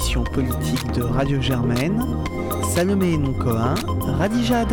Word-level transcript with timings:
l'émission 0.00 0.24
politique 0.24 0.92
de 0.92 1.02
Radio 1.02 1.42
Germaine, 1.42 2.02
Salomé 2.70 3.18
Noncoin, 3.18 3.74
Radija. 4.18 4.64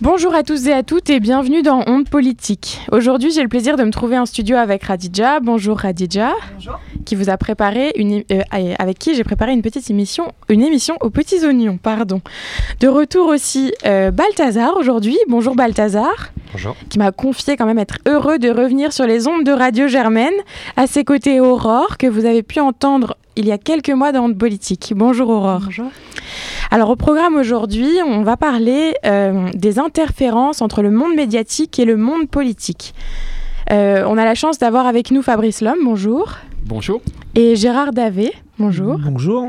Bonjour 0.00 0.32
à 0.32 0.44
tous 0.44 0.68
et 0.68 0.72
à 0.72 0.84
toutes 0.84 1.10
et 1.10 1.18
bienvenue 1.18 1.62
dans 1.62 1.82
Honte 1.88 2.08
Politique. 2.08 2.80
Aujourd'hui, 2.92 3.32
j'ai 3.32 3.42
le 3.42 3.48
plaisir 3.48 3.76
de 3.76 3.82
me 3.82 3.90
trouver 3.90 4.16
en 4.16 4.26
studio 4.26 4.56
avec 4.56 4.84
Radija. 4.84 5.40
Bonjour 5.40 5.76
Radija. 5.76 6.34
Bonjour. 6.54 6.78
Qui 7.04 7.14
vous 7.14 7.30
a 7.30 7.36
préparé 7.36 7.92
une, 7.96 8.22
euh, 8.30 8.42
avec 8.78 8.98
qui 8.98 9.14
j'ai 9.14 9.24
préparé 9.24 9.52
une 9.52 9.62
petite 9.62 9.90
émission, 9.90 10.32
une 10.48 10.62
émission 10.62 10.96
aux 11.00 11.10
petits 11.10 11.44
oignons, 11.44 11.76
pardon. 11.76 12.20
De 12.80 12.88
retour 12.88 13.28
aussi 13.28 13.72
euh, 13.84 14.10
Balthazar 14.10 14.76
aujourd'hui. 14.76 15.18
Bonjour 15.28 15.54
Balthazar. 15.56 16.32
Bonjour. 16.52 16.76
Qui 16.90 16.98
m'a 16.98 17.12
confié 17.12 17.56
quand 17.56 17.66
même 17.66 17.78
être 17.78 17.98
heureux 18.06 18.38
de 18.38 18.50
revenir 18.50 18.92
sur 18.92 19.06
les 19.06 19.26
ondes 19.26 19.44
de 19.44 19.52
Radio 19.52 19.88
Germaine. 19.88 20.34
À 20.76 20.86
ses 20.86 21.04
côtés 21.04 21.40
Aurore 21.40 21.96
que 21.98 22.06
vous 22.06 22.24
avez 22.24 22.42
pu 22.42 22.60
entendre 22.60 23.16
il 23.36 23.46
y 23.46 23.52
a 23.52 23.58
quelques 23.58 23.90
mois 23.90 24.12
dans 24.12 24.24
Honte 24.24 24.38
Politique. 24.38 24.92
Bonjour 24.94 25.30
Aurore. 25.30 25.62
Bonjour. 25.64 25.90
Alors 26.70 26.90
au 26.90 26.96
programme 26.96 27.36
aujourd'hui, 27.36 27.90
on 28.06 28.22
va 28.22 28.36
parler 28.36 28.94
euh, 29.04 29.48
des 29.54 29.78
interférences 29.78 30.62
entre 30.62 30.82
le 30.82 30.90
monde 30.90 31.14
médiatique 31.14 31.78
et 31.78 31.84
le 31.84 31.96
monde 31.96 32.28
politique. 32.28 32.94
Euh, 33.70 34.04
on 34.06 34.18
a 34.18 34.24
la 34.24 34.34
chance 34.34 34.58
d'avoir 34.58 34.86
avec 34.86 35.10
nous 35.10 35.22
Fabrice 35.22 35.60
Lhomme, 35.60 35.84
bonjour. 35.84 36.36
Bonjour. 36.64 37.02
Et 37.34 37.56
Gérard 37.56 37.92
Davé, 37.92 38.32
bonjour. 38.58 38.98
Bonjour. 38.98 39.48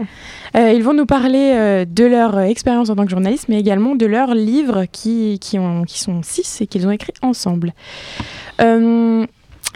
Euh, 0.56 0.72
ils 0.72 0.84
vont 0.84 0.94
nous 0.94 1.06
parler 1.06 1.54
euh, 1.56 1.86
de 1.86 2.06
leur 2.06 2.40
expérience 2.40 2.90
en 2.90 2.96
tant 2.96 3.06
que 3.06 3.12
journaliste, 3.12 3.46
mais 3.50 3.60
également 3.60 3.96
de 3.96 4.06
leurs 4.06 4.34
livres 4.34 4.86
qui, 4.92 5.38
qui, 5.40 5.60
ont, 5.60 5.84
qui 5.84 6.00
sont 6.00 6.22
six 6.24 6.62
et 6.62 6.68
qu'ils 6.68 6.88
ont 6.88 6.92
écrits 6.92 7.14
ensemble. 7.22 7.74
Euh, 8.62 9.26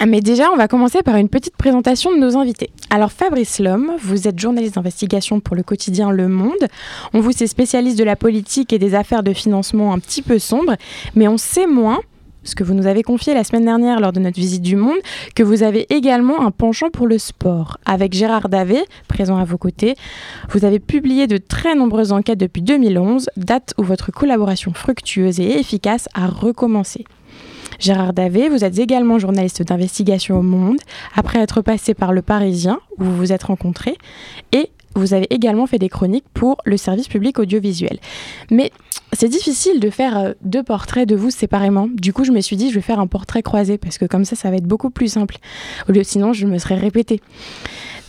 mais 0.05 0.21
déjà, 0.21 0.51
on 0.51 0.57
va 0.57 0.67
commencer 0.67 1.01
par 1.03 1.15
une 1.15 1.29
petite 1.29 1.57
présentation 1.57 2.13
de 2.13 2.19
nos 2.19 2.37
invités. 2.37 2.69
Alors, 2.89 3.11
Fabrice 3.11 3.59
Lhomme, 3.59 3.93
vous 3.99 4.27
êtes 4.27 4.39
journaliste 4.39 4.75
d'investigation 4.75 5.39
pour 5.39 5.55
le 5.55 5.63
quotidien 5.63 6.11
Le 6.11 6.27
Monde. 6.27 6.67
On 7.13 7.19
vous 7.19 7.31
est 7.31 7.47
spécialiste 7.47 7.97
de 7.97 8.03
la 8.03 8.15
politique 8.15 8.73
et 8.73 8.79
des 8.79 8.93
affaires 8.93 9.23
de 9.23 9.33
financement 9.33 9.93
un 9.93 9.99
petit 9.99 10.21
peu 10.21 10.37
sombres, 10.39 10.75
mais 11.15 11.27
on 11.27 11.37
sait 11.37 11.67
moins 11.67 11.99
ce 12.43 12.55
que 12.55 12.63
vous 12.63 12.73
nous 12.73 12.87
avez 12.87 13.03
confié 13.03 13.33
la 13.33 13.43
semaine 13.43 13.65
dernière 13.65 13.99
lors 13.99 14.13
de 14.13 14.19
notre 14.19 14.39
visite 14.39 14.61
du 14.61 14.75
monde, 14.75 14.97
que 15.35 15.43
vous 15.43 15.63
avez 15.63 15.85
également 15.93 16.41
un 16.41 16.51
penchant 16.51 16.89
pour 16.89 17.07
le 17.07 17.17
sport. 17.17 17.77
Avec 17.85 18.13
Gérard 18.13 18.49
Davé, 18.49 18.79
présent 19.07 19.37
à 19.37 19.45
vos 19.45 19.57
côtés, 19.57 19.95
vous 20.49 20.65
avez 20.65 20.79
publié 20.79 21.27
de 21.27 21.37
très 21.37 21.75
nombreuses 21.75 22.11
enquêtes 22.11 22.39
depuis 22.39 22.61
2011, 22.61 23.29
date 23.37 23.73
où 23.77 23.83
votre 23.83 24.11
collaboration 24.11 24.73
fructueuse 24.73 25.39
et 25.39 25.59
efficace 25.59 26.07
a 26.13 26.27
recommencé. 26.27 27.05
Gérard 27.79 28.13
Davé, 28.13 28.49
vous 28.49 28.63
êtes 28.63 28.79
également 28.79 29.19
journaliste 29.19 29.61
d'investigation 29.61 30.39
au 30.39 30.41
Monde, 30.41 30.77
après 31.15 31.39
être 31.39 31.61
passé 31.61 31.93
par 31.93 32.11
Le 32.11 32.21
Parisien, 32.21 32.79
où 32.97 33.03
vous 33.03 33.15
vous 33.15 33.33
êtes 33.33 33.43
rencontrés, 33.43 33.97
et 34.51 34.71
vous 34.95 35.13
avez 35.13 35.27
également 35.33 35.67
fait 35.67 35.79
des 35.79 35.89
chroniques 35.89 36.25
pour 36.33 36.57
le 36.65 36.77
service 36.77 37.07
public 37.07 37.39
audiovisuel. 37.39 37.99
Mais 38.49 38.71
c'est 39.13 39.29
difficile 39.29 39.79
de 39.79 39.89
faire 39.89 40.17
euh, 40.17 40.33
deux 40.41 40.63
portraits 40.63 41.07
de 41.07 41.15
vous 41.15 41.29
séparément. 41.29 41.87
Du 41.93 42.13
coup, 42.13 42.23
je 42.23 42.31
me 42.31 42.41
suis 42.41 42.55
dit, 42.55 42.69
je 42.69 42.75
vais 42.75 42.81
faire 42.81 42.99
un 42.99 43.07
portrait 43.07 43.43
croisé, 43.43 43.77
parce 43.77 43.97
que 43.97 44.05
comme 44.05 44.25
ça, 44.25 44.35
ça 44.35 44.49
va 44.49 44.57
être 44.57 44.67
beaucoup 44.67 44.89
plus 44.89 45.07
simple. 45.07 45.37
Au 45.87 45.91
lieu, 45.91 46.03
sinon, 46.03 46.33
je 46.33 46.45
me 46.45 46.57
serais 46.57 46.75
répétée. 46.75 47.21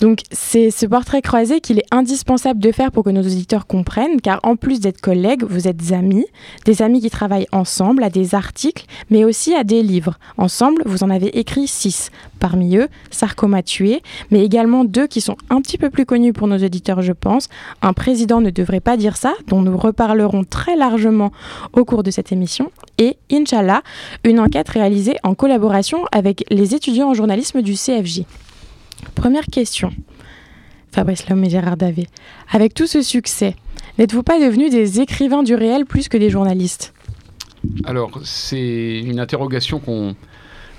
Donc 0.01 0.21
c'est 0.31 0.71
ce 0.71 0.87
portrait 0.87 1.23
croisé 1.23 1.61
qu'il 1.61 1.79
est 1.79 1.87
indispensable 1.91 2.61
de 2.61 2.71
faire 2.71 2.93
pour 2.93 3.03
que 3.03 3.11
nos 3.11 3.23
auditeurs 3.23 3.67
comprennent, 3.67 4.21
car 4.21 4.39
en 4.45 4.55
plus 4.55 4.81
d'être 4.81 5.01
collègues, 5.01 5.43
vous 5.43 5.67
êtes 5.67 5.93
amis, 5.93 6.27
des 6.65 6.83
amis 6.83 7.01
qui 7.01 7.11
travaillent 7.11 7.49
ensemble 7.51 8.05
à 8.05 8.11
des 8.11 8.35
articles, 8.35 8.87
mais 9.11 9.25
aussi 9.25 9.55
à 9.55 9.65
des 9.65 9.83
livres. 9.83 10.19
Ensemble, 10.37 10.83
vous 10.87 11.03
en 11.03 11.11
avez 11.11 11.39
écrit 11.39 11.67
six. 11.67 12.11
Parmi 12.39 12.77
eux, 12.77 12.89
Sarko 13.11 13.49
m'a 13.49 13.62
tué, 13.65 14.03
mais 14.31 14.45
également 14.45 14.84
deux 14.84 15.09
qui 15.09 15.21
sont 15.21 15.37
un 15.50 15.61
petit 15.61 15.78
peu 15.78 15.91
plus 15.91 16.06
connus 16.06 16.33
pour 16.33 16.47
nos 16.47 16.59
auditeurs, 16.59 17.03
je 17.03 17.12
pense. 17.12 17.49
Un 17.83 17.93
président 17.93 18.41
ne 18.41 18.51
devrait 18.51 18.81
pas 18.81 18.97
dire 18.97 19.17
ça, 19.17 19.34
dont 19.49 19.62
nous 19.62 19.77
reparlerons 19.77 20.45
très 20.45 20.77
largement 20.77 21.33
au 21.72 21.84
cours 21.84 22.05
de 22.05 22.12
cette 22.12 22.31
émission, 22.31 22.71
et 22.99 23.17
Inch'Allah, 23.33 23.83
une 24.22 24.39
enquête 24.39 24.69
réalisée 24.69 25.17
en 25.25 25.34
collaboration 25.34 26.05
avec 26.12 26.45
les 26.51 26.77
étudiants 26.77 27.11
en 27.11 27.15
journalisme 27.15 27.62
du 27.62 27.75
CFJ. 27.75 28.22
Première 29.14 29.47
question, 29.47 29.91
Fabrice 30.92 31.28
Lhomme 31.28 31.44
et 31.44 31.50
Gérard 31.50 31.76
Davé. 31.76 32.06
Avec 32.50 32.75
tout 32.75 32.86
ce 32.86 33.03
succès, 33.03 33.56
n'êtes-vous 33.98 34.22
pas 34.22 34.41
devenus 34.41 34.70
des 34.70 35.00
écrivains 35.00 35.42
du 35.42 35.54
réel 35.54 35.86
plus 35.86 36.09
que 36.09 36.16
des 36.16 36.31
journalistes? 36.31 36.94
Alors, 37.84 38.20
c'est 38.25 39.00
une 39.00 39.20
interrogation 39.20 39.81
qu'on 39.81 40.14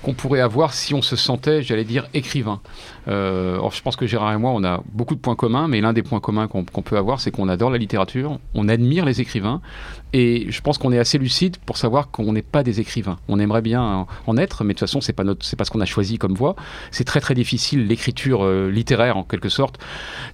qu'on 0.02 0.14
pourrait 0.14 0.40
avoir 0.40 0.72
si 0.72 0.94
on 0.94 1.02
se 1.02 1.14
sentait, 1.16 1.62
j'allais 1.62 1.84
dire, 1.84 2.08
écrivain. 2.14 2.60
Euh, 3.08 3.56
or, 3.58 3.72
je 3.72 3.82
pense 3.82 3.96
que 3.96 4.06
Gérard 4.06 4.32
et 4.32 4.38
moi, 4.38 4.50
on 4.54 4.64
a 4.64 4.82
beaucoup 4.92 5.14
de 5.14 5.20
points 5.20 5.36
communs, 5.36 5.68
mais 5.68 5.80
l'un 5.80 5.92
des 5.92 6.02
points 6.02 6.20
communs 6.20 6.48
qu'on 6.48 6.64
peut 6.64 6.96
avoir, 6.96 7.20
c'est 7.20 7.30
qu'on 7.30 7.48
adore 7.48 7.70
la 7.70 7.78
littérature, 7.78 8.38
on 8.54 8.68
admire 8.68 9.04
les 9.04 9.20
écrivains, 9.20 9.60
et 10.12 10.46
je 10.48 10.60
pense 10.60 10.78
qu'on 10.78 10.90
est 10.92 10.98
assez 10.98 11.18
lucide 11.18 11.56
pour 11.66 11.76
savoir 11.76 12.10
qu'on 12.10 12.32
n'est 12.32 12.42
pas 12.42 12.62
des 12.62 12.80
écrivains. 12.80 13.18
On 13.28 13.38
aimerait 13.38 13.62
bien 13.62 14.06
en 14.26 14.36
être, 14.36 14.64
mais 14.64 14.74
de 14.74 14.78
toute 14.78 14.88
façon, 14.88 15.00
c'est 15.00 15.12
pas 15.12 15.24
notre, 15.24 15.44
c'est 15.44 15.56
pas 15.56 15.64
ce 15.64 15.70
qu'on 15.70 15.80
a 15.80 15.86
choisi 15.86 16.18
comme 16.18 16.34
voie. 16.34 16.56
C'est 16.90 17.04
très 17.04 17.20
très 17.20 17.34
difficile 17.34 17.86
l'écriture 17.86 18.44
euh, 18.44 18.70
littéraire 18.70 19.16
en 19.16 19.22
quelque 19.22 19.48
sorte. 19.48 19.78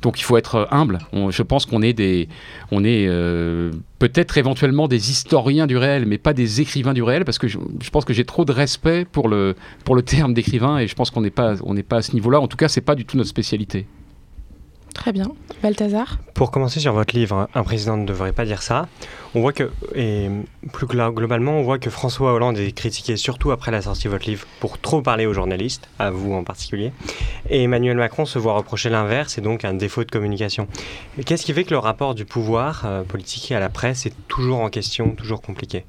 Donc, 0.02 0.20
il 0.20 0.22
faut 0.22 0.36
être 0.36 0.68
humble. 0.70 0.98
On- 1.12 1.30
je 1.30 1.42
pense 1.42 1.66
qu'on 1.66 1.82
est 1.82 1.92
des, 1.92 2.28
on 2.70 2.84
est 2.84 3.06
euh, 3.08 3.70
peut-être 3.98 4.38
éventuellement 4.38 4.86
des 4.88 5.10
historiens 5.10 5.66
du 5.66 5.76
réel, 5.76 6.06
mais 6.06 6.18
pas 6.18 6.32
des 6.32 6.60
écrivains 6.60 6.94
du 6.94 7.02
réel, 7.02 7.24
parce 7.24 7.38
que 7.38 7.48
je 7.48 7.58
pense 7.90 8.04
que 8.04 8.12
j'ai 8.12 8.24
trop 8.24 8.44
de 8.44 8.52
respect 8.52 9.04
pour 9.04 9.28
le, 9.28 9.55
pour 9.84 9.94
le 9.94 10.02
terme 10.02 10.34
d'écrivain, 10.34 10.78
et 10.78 10.86
je 10.86 10.94
pense 10.94 11.10
qu'on 11.10 11.20
n'est 11.20 11.30
pas, 11.30 11.54
on 11.64 11.74
n'est 11.74 11.82
pas 11.82 11.96
à 11.98 12.02
ce 12.02 12.12
niveau-là. 12.12 12.40
En 12.40 12.48
tout 12.48 12.56
cas, 12.56 12.68
c'est 12.68 12.80
pas 12.80 12.94
du 12.94 13.04
tout 13.04 13.16
notre 13.16 13.30
spécialité. 13.30 13.86
Très 14.94 15.12
bien. 15.12 15.26
Balthazar? 15.62 16.18
Pour 16.32 16.50
commencer 16.50 16.80
sur 16.80 16.94
votre 16.94 17.14
livre, 17.14 17.50
Un 17.54 17.64
président 17.64 17.98
ne 17.98 18.06
devrait 18.06 18.32
pas 18.32 18.46
dire 18.46 18.62
ça, 18.62 18.88
on 19.34 19.42
voit 19.42 19.52
que, 19.52 19.70
et 19.94 20.30
plus 20.72 20.86
glo- 20.86 21.12
globalement, 21.12 21.58
on 21.58 21.62
voit 21.62 21.78
que 21.78 21.90
François 21.90 22.32
Hollande 22.32 22.56
est 22.56 22.72
critiqué 22.72 23.18
surtout 23.18 23.50
après 23.50 23.70
la 23.70 23.82
sortie 23.82 24.04
de 24.04 24.08
votre 24.08 24.26
livre 24.26 24.46
pour 24.58 24.78
trop 24.78 25.02
parler 25.02 25.26
aux 25.26 25.34
journalistes, 25.34 25.86
à 25.98 26.10
vous 26.10 26.32
en 26.32 26.44
particulier, 26.44 26.92
et 27.50 27.64
Emmanuel 27.64 27.98
Macron 27.98 28.24
se 28.24 28.38
voit 28.38 28.54
reprocher 28.54 28.88
l'inverse 28.88 29.36
et 29.36 29.42
donc 29.42 29.66
un 29.66 29.74
défaut 29.74 30.02
de 30.02 30.10
communication. 30.10 30.66
Qu'est-ce 31.26 31.44
qui 31.44 31.52
fait 31.52 31.64
que 31.64 31.74
le 31.74 31.78
rapport 31.78 32.14
du 32.14 32.24
pouvoir 32.24 32.84
euh, 32.86 33.02
politique 33.02 33.52
à 33.52 33.60
la 33.60 33.68
presse 33.68 34.06
est 34.06 34.14
toujours 34.28 34.60
en 34.60 34.70
question, 34.70 35.10
toujours 35.10 35.42
compliqué? 35.42 35.84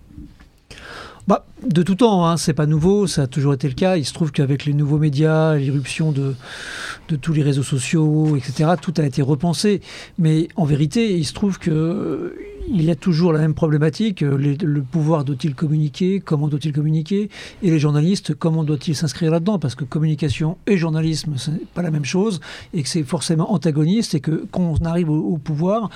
Bah, 1.27 1.45
de 1.67 1.83
tout 1.83 1.95
temps, 1.95 2.25
hein, 2.25 2.37
c'est 2.37 2.53
pas 2.53 2.65
nouveau, 2.65 3.05
ça 3.05 3.23
a 3.23 3.27
toujours 3.27 3.53
été 3.53 3.67
le 3.67 3.73
cas. 3.73 3.97
Il 3.97 4.05
se 4.05 4.13
trouve 4.13 4.31
qu'avec 4.31 4.63
les 4.63 4.73
nouveaux 4.73 4.97
médias, 4.97 5.55
l'irruption 5.55 6.13
de, 6.13 6.35
tous 7.17 7.33
les 7.33 7.43
réseaux 7.43 7.63
sociaux, 7.63 8.37
etc., 8.37 8.71
tout 8.81 8.93
a 8.97 9.03
été 9.03 9.21
repensé. 9.21 9.81
Mais 10.17 10.47
en 10.55 10.63
vérité, 10.63 11.17
il 11.17 11.25
se 11.25 11.33
trouve 11.33 11.59
que 11.59 11.69
euh, 11.69 12.35
il 12.69 12.83
y 12.83 12.91
a 12.91 12.95
toujours 12.95 13.33
la 13.33 13.39
même 13.39 13.53
problématique. 13.53 14.23
euh, 14.23 14.37
le 14.37 14.81
pouvoir 14.81 15.25
doit-il 15.25 15.55
communiquer 15.55 16.21
Comment 16.21 16.47
doit-il 16.47 16.71
communiquer 16.71 17.29
Et 17.61 17.71
les 17.71 17.79
journalistes, 17.79 18.33
comment 18.33 18.63
doit-il 18.63 18.95
s'inscrire 18.95 19.31
là-dedans? 19.31 19.59
Parce 19.59 19.75
que 19.75 19.83
communication 19.83 20.57
et 20.65 20.77
journalisme, 20.77 21.33
ce 21.37 21.51
n'est 21.51 21.59
pas 21.73 21.81
la 21.81 21.91
même 21.91 22.05
chose, 22.05 22.39
et 22.73 22.83
que 22.83 22.89
c'est 22.89 23.03
forcément 23.03 23.51
antagoniste, 23.51 24.15
et 24.15 24.19
que 24.19 24.45
quand 24.51 24.75
on 24.79 24.85
arrive 24.85 25.09
au, 25.09 25.37
pouvoir, 25.37 25.89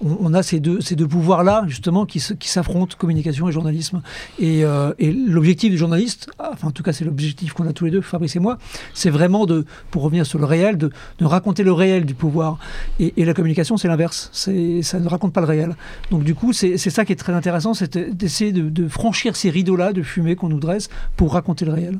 on, 0.00 0.32
a 0.32 0.42
ces 0.42 0.60
deux, 0.60 0.78
pouvoirs-là, 1.08 1.64
justement, 1.66 2.06
qui 2.06 2.20
s'affrontent, 2.20 2.96
communication 2.98 3.48
et 3.48 3.52
journalisme. 3.52 4.02
Euh, 4.40 4.77
et 4.98 5.12
l'objectif 5.12 5.70
du 5.70 5.78
journaliste, 5.78 6.30
enfin 6.38 6.68
en 6.68 6.70
tout 6.70 6.82
cas 6.82 6.92
c'est 6.92 7.04
l'objectif 7.04 7.52
qu'on 7.52 7.66
a 7.66 7.72
tous 7.72 7.84
les 7.84 7.90
deux, 7.90 8.00
Fabrice 8.00 8.36
et 8.36 8.40
moi, 8.40 8.58
c'est 8.94 9.10
vraiment 9.10 9.46
de, 9.46 9.64
pour 9.90 10.02
revenir 10.02 10.26
sur 10.26 10.38
le 10.38 10.44
réel, 10.44 10.78
de, 10.78 10.90
raconter 11.20 11.62
le 11.62 11.72
réel 11.72 12.04
du 12.04 12.14
pouvoir. 12.14 12.58
Et, 13.00 13.24
la 13.24 13.34
communication 13.34 13.76
c'est 13.76 13.88
l'inverse, 13.88 14.30
ça 14.32 14.50
ne 14.52 15.08
raconte 15.08 15.32
pas 15.32 15.40
le 15.40 15.46
réel. 15.46 15.76
Donc 16.10 16.24
du 16.24 16.34
coup 16.34 16.52
c'est, 16.52 16.78
ça 16.78 17.04
qui 17.04 17.12
est 17.12 17.16
très 17.16 17.34
intéressant, 17.34 17.74
c'est 17.74 17.98
d'essayer 17.98 18.52
de, 18.52 18.68
de 18.68 18.88
franchir 18.88 19.36
ces 19.36 19.50
rideaux-là 19.50 19.92
de 19.92 20.02
fumée 20.02 20.36
qu'on 20.36 20.48
nous 20.48 20.60
dresse 20.60 20.88
pour 21.16 21.32
raconter 21.32 21.64
le 21.64 21.72
réel. 21.72 21.98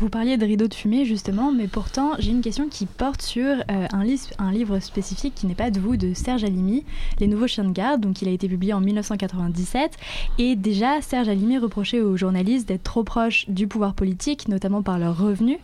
Vous 0.00 0.08
parliez 0.08 0.38
de 0.38 0.46
rideaux 0.46 0.66
de 0.66 0.72
fumée 0.72 1.04
justement, 1.04 1.52
mais 1.52 1.68
pourtant 1.68 2.12
j'ai 2.18 2.30
une 2.30 2.40
question 2.40 2.70
qui 2.70 2.86
porte 2.86 3.20
sur 3.20 3.44
euh, 3.44 3.86
un, 3.92 4.50
livre 4.50 4.78
spécifique 4.78 5.34
qui 5.34 5.46
n'est 5.46 5.54
pas 5.54 5.70
de 5.70 5.78
vous, 5.78 5.98
de 5.98 6.14
Serge 6.14 6.42
Alimi, 6.42 6.86
Les 7.18 7.26
Nouveaux 7.26 7.46
Chiens 7.46 7.64
de 7.64 7.72
Garde, 7.72 8.00
donc 8.00 8.22
il 8.22 8.28
a 8.28 8.30
été 8.30 8.48
publié 8.48 8.72
en 8.72 8.80
1997. 8.80 9.98
Et 10.38 10.56
déjà, 10.56 11.02
Serge 11.02 11.28
Alimi 11.28 11.58
reprochait 11.58 12.00
aux 12.00 12.16
journalistes 12.16 12.66
d'être 12.66 12.82
trop 12.82 13.04
proches 13.04 13.44
du 13.50 13.68
pouvoir 13.68 13.92
politique, 13.92 14.48
notamment 14.48 14.80
par 14.80 14.98
leurs 14.98 15.18
revenus, 15.18 15.58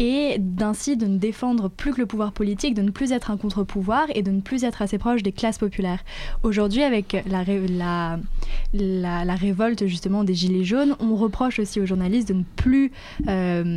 et 0.00 0.34
d'ainsi 0.40 0.96
de 0.96 1.06
ne 1.06 1.16
défendre 1.16 1.68
plus 1.68 1.92
que 1.92 2.00
le 2.00 2.06
pouvoir 2.06 2.32
politique, 2.32 2.74
de 2.74 2.82
ne 2.82 2.90
plus 2.90 3.12
être 3.12 3.30
un 3.30 3.36
contre-pouvoir 3.36 4.06
et 4.16 4.24
de 4.24 4.32
ne 4.32 4.40
plus 4.40 4.64
être 4.64 4.82
assez 4.82 4.98
proche 4.98 5.22
des 5.22 5.30
classes 5.30 5.58
populaires. 5.58 6.00
Aujourd'hui, 6.42 6.82
avec 6.82 7.24
la 7.30 8.18
révolte 9.36 9.86
justement 9.86 10.24
des 10.24 10.34
Gilets 10.34 10.64
jaunes, 10.64 10.96
on 10.98 11.14
reproche 11.14 11.60
aussi 11.60 11.80
aux 11.80 11.86
journalistes 11.86 12.28
de 12.28 12.34
ne 12.34 12.42
plus, 12.56 12.90
euh, 13.28 13.75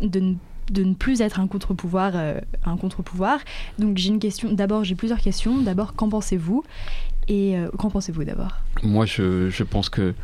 de 0.00 0.20
ne 0.20 0.34
de 0.70 0.84
ne 0.84 0.94
plus 0.94 1.20
être 1.20 1.40
un 1.40 1.46
contre-pouvoir, 1.46 2.12
euh, 2.14 2.38
un 2.64 2.76
contre-pouvoir. 2.76 3.40
Donc 3.78 3.98
j'ai 3.98 4.08
une 4.08 4.20
question. 4.20 4.52
D'abord, 4.52 4.84
j'ai 4.84 4.94
plusieurs 4.94 5.20
questions. 5.20 5.60
D'abord, 5.60 5.94
qu'en 5.94 6.08
pensez-vous? 6.08 6.62
Et 7.28 7.56
euh, 7.56 7.68
qu'en 7.76 7.90
pensez-vous 7.90 8.24
d'abord? 8.24 8.56
Moi, 8.82 9.04
je, 9.04 9.50
je 9.50 9.64
pense 9.64 9.88
que 9.88 10.14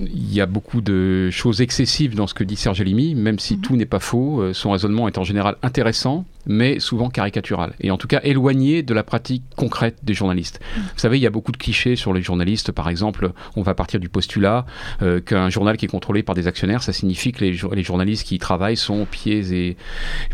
il 0.00 0.32
y 0.32 0.40
a 0.40 0.46
beaucoup 0.46 0.80
de 0.80 1.28
choses 1.30 1.60
excessives 1.60 2.14
dans 2.14 2.26
ce 2.26 2.34
que 2.34 2.44
dit 2.44 2.56
Serge 2.56 2.80
Alimi, 2.80 3.14
même 3.14 3.38
si 3.38 3.54
Mhm. 3.56 3.60
tout 3.62 3.76
n'est 3.76 3.86
pas 3.86 3.98
faux. 4.00 4.40
euh, 4.40 4.52
Son 4.54 4.70
raisonnement 4.70 5.08
est 5.08 5.18
en 5.18 5.24
général 5.24 5.56
intéressant, 5.62 6.24
mais 6.46 6.78
souvent 6.80 7.10
caricatural. 7.10 7.74
Et 7.80 7.90
en 7.90 7.98
tout 7.98 8.06
cas 8.06 8.20
éloigné 8.22 8.82
de 8.82 8.94
la 8.94 9.02
pratique 9.02 9.42
concrète 9.56 9.96
des 10.02 10.14
journalistes. 10.14 10.60
Vous 10.76 10.98
savez, 10.98 11.18
il 11.18 11.20
y 11.22 11.26
a 11.26 11.30
beaucoup 11.30 11.52
de 11.52 11.56
clichés 11.56 11.96
sur 11.96 12.14
les 12.14 12.22
journalistes. 12.22 12.72
Par 12.72 12.88
exemple, 12.88 13.32
on 13.56 13.62
va 13.62 13.74
partir 13.74 14.00
du 14.00 14.08
postulat 14.08 14.64
euh, 15.02 15.20
qu'un 15.20 15.50
journal 15.50 15.76
qui 15.76 15.84
est 15.84 15.88
contrôlé 15.88 16.22
par 16.22 16.34
des 16.34 16.46
actionnaires, 16.46 16.82
ça 16.82 16.92
signifie 16.92 17.32
que 17.32 17.44
les, 17.44 17.52
jour- 17.52 17.74
les 17.74 17.82
journalistes 17.82 18.26
qui 18.26 18.36
y 18.36 18.38
travaillent 18.38 18.76
sont 18.76 19.04
pieds 19.04 19.52
et 19.52 19.76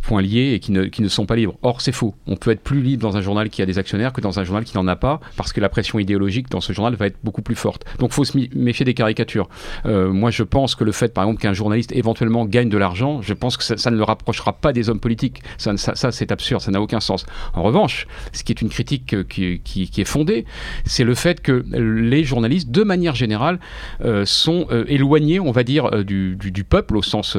poings 0.02 0.22
liés 0.22 0.52
et 0.55 0.61
qui 0.61 0.72
ne, 0.72 0.84
qui 0.84 1.02
ne 1.02 1.08
sont 1.08 1.26
pas 1.26 1.37
libres. 1.37 1.56
Or, 1.62 1.81
c'est 1.81 1.93
faux. 1.93 2.14
On 2.26 2.37
peut 2.37 2.50
être 2.50 2.62
plus 2.62 2.82
libre 2.82 3.02
dans 3.02 3.16
un 3.16 3.20
journal 3.22 3.50
qui 3.50 3.62
a 3.62 3.66
des 3.66 3.78
actionnaires 3.78 4.12
que 4.12 4.20
dans 4.20 4.38
un 4.38 4.44
journal 4.44 4.64
qui 4.64 4.76
n'en 4.76 4.87
a 4.87 4.96
pas, 4.96 5.20
parce 5.37 5.52
que 5.52 5.61
la 5.61 5.69
pression 5.69 5.99
idéologique 5.99 6.49
dans 6.50 6.61
ce 6.61 6.72
journal 6.72 6.94
va 6.94 7.06
être 7.06 7.16
beaucoup 7.25 7.43
plus 7.43 7.56
forte. 7.56 7.84
Donc, 7.99 8.11
il 8.11 8.14
faut 8.14 8.25
se 8.25 8.38
méfier 8.55 8.84
des 8.84 8.94
caricatures. 8.94 9.49
Euh, 9.87 10.12
moi, 10.12 10.31
je 10.31 10.43
pense 10.43 10.75
que 10.75 10.85
le 10.85 10.93
fait, 10.93 11.12
par 11.12 11.25
exemple, 11.25 11.41
qu'un 11.41 11.53
journaliste 11.53 11.93
éventuellement 11.93 12.47
gagne 12.47 12.69
de 12.69 12.79
l'argent, 12.79 13.23
je 13.23 13.33
pense 13.35 13.56
que 13.56 13.65
ça, 13.65 13.91
ne 13.91 13.97
le 13.97 14.03
rapprochera 14.03 14.53
pas 14.53 14.73
des 14.73 14.89
hommes 14.89 15.01
politiques. 15.01 15.43
Ça, 15.59 15.75
c'est 15.77 16.33
absurde, 16.33 16.61
ça 16.61 16.71
n'a 16.71 16.81
aucun 16.81 17.01
sens. 17.01 17.27
En 17.55 17.62
revanche, 17.62 18.06
ce 18.33 18.43
qui 18.45 18.53
est 18.53 18.61
une 18.61 18.69
critique 18.69 19.15
euh, 19.15 19.23
qui, 19.25 19.91
est 19.97 20.05
fondée, 20.05 20.45
c'est 20.85 21.05
le 21.05 21.15
fait 21.15 21.41
que 21.41 21.65
les 21.73 22.25
journalistes, 22.25 22.71
de 22.71 22.83
manière 22.83 23.15
générale, 23.15 23.59
euh, 24.05 24.25
sont 24.25 24.67
éloignés, 24.89 25.41
on 25.41 25.53
va 25.53 25.65
dire, 25.65 26.05
du, 26.05 26.37
peuple 26.69 26.97
au 26.97 27.03
sens 27.03 27.37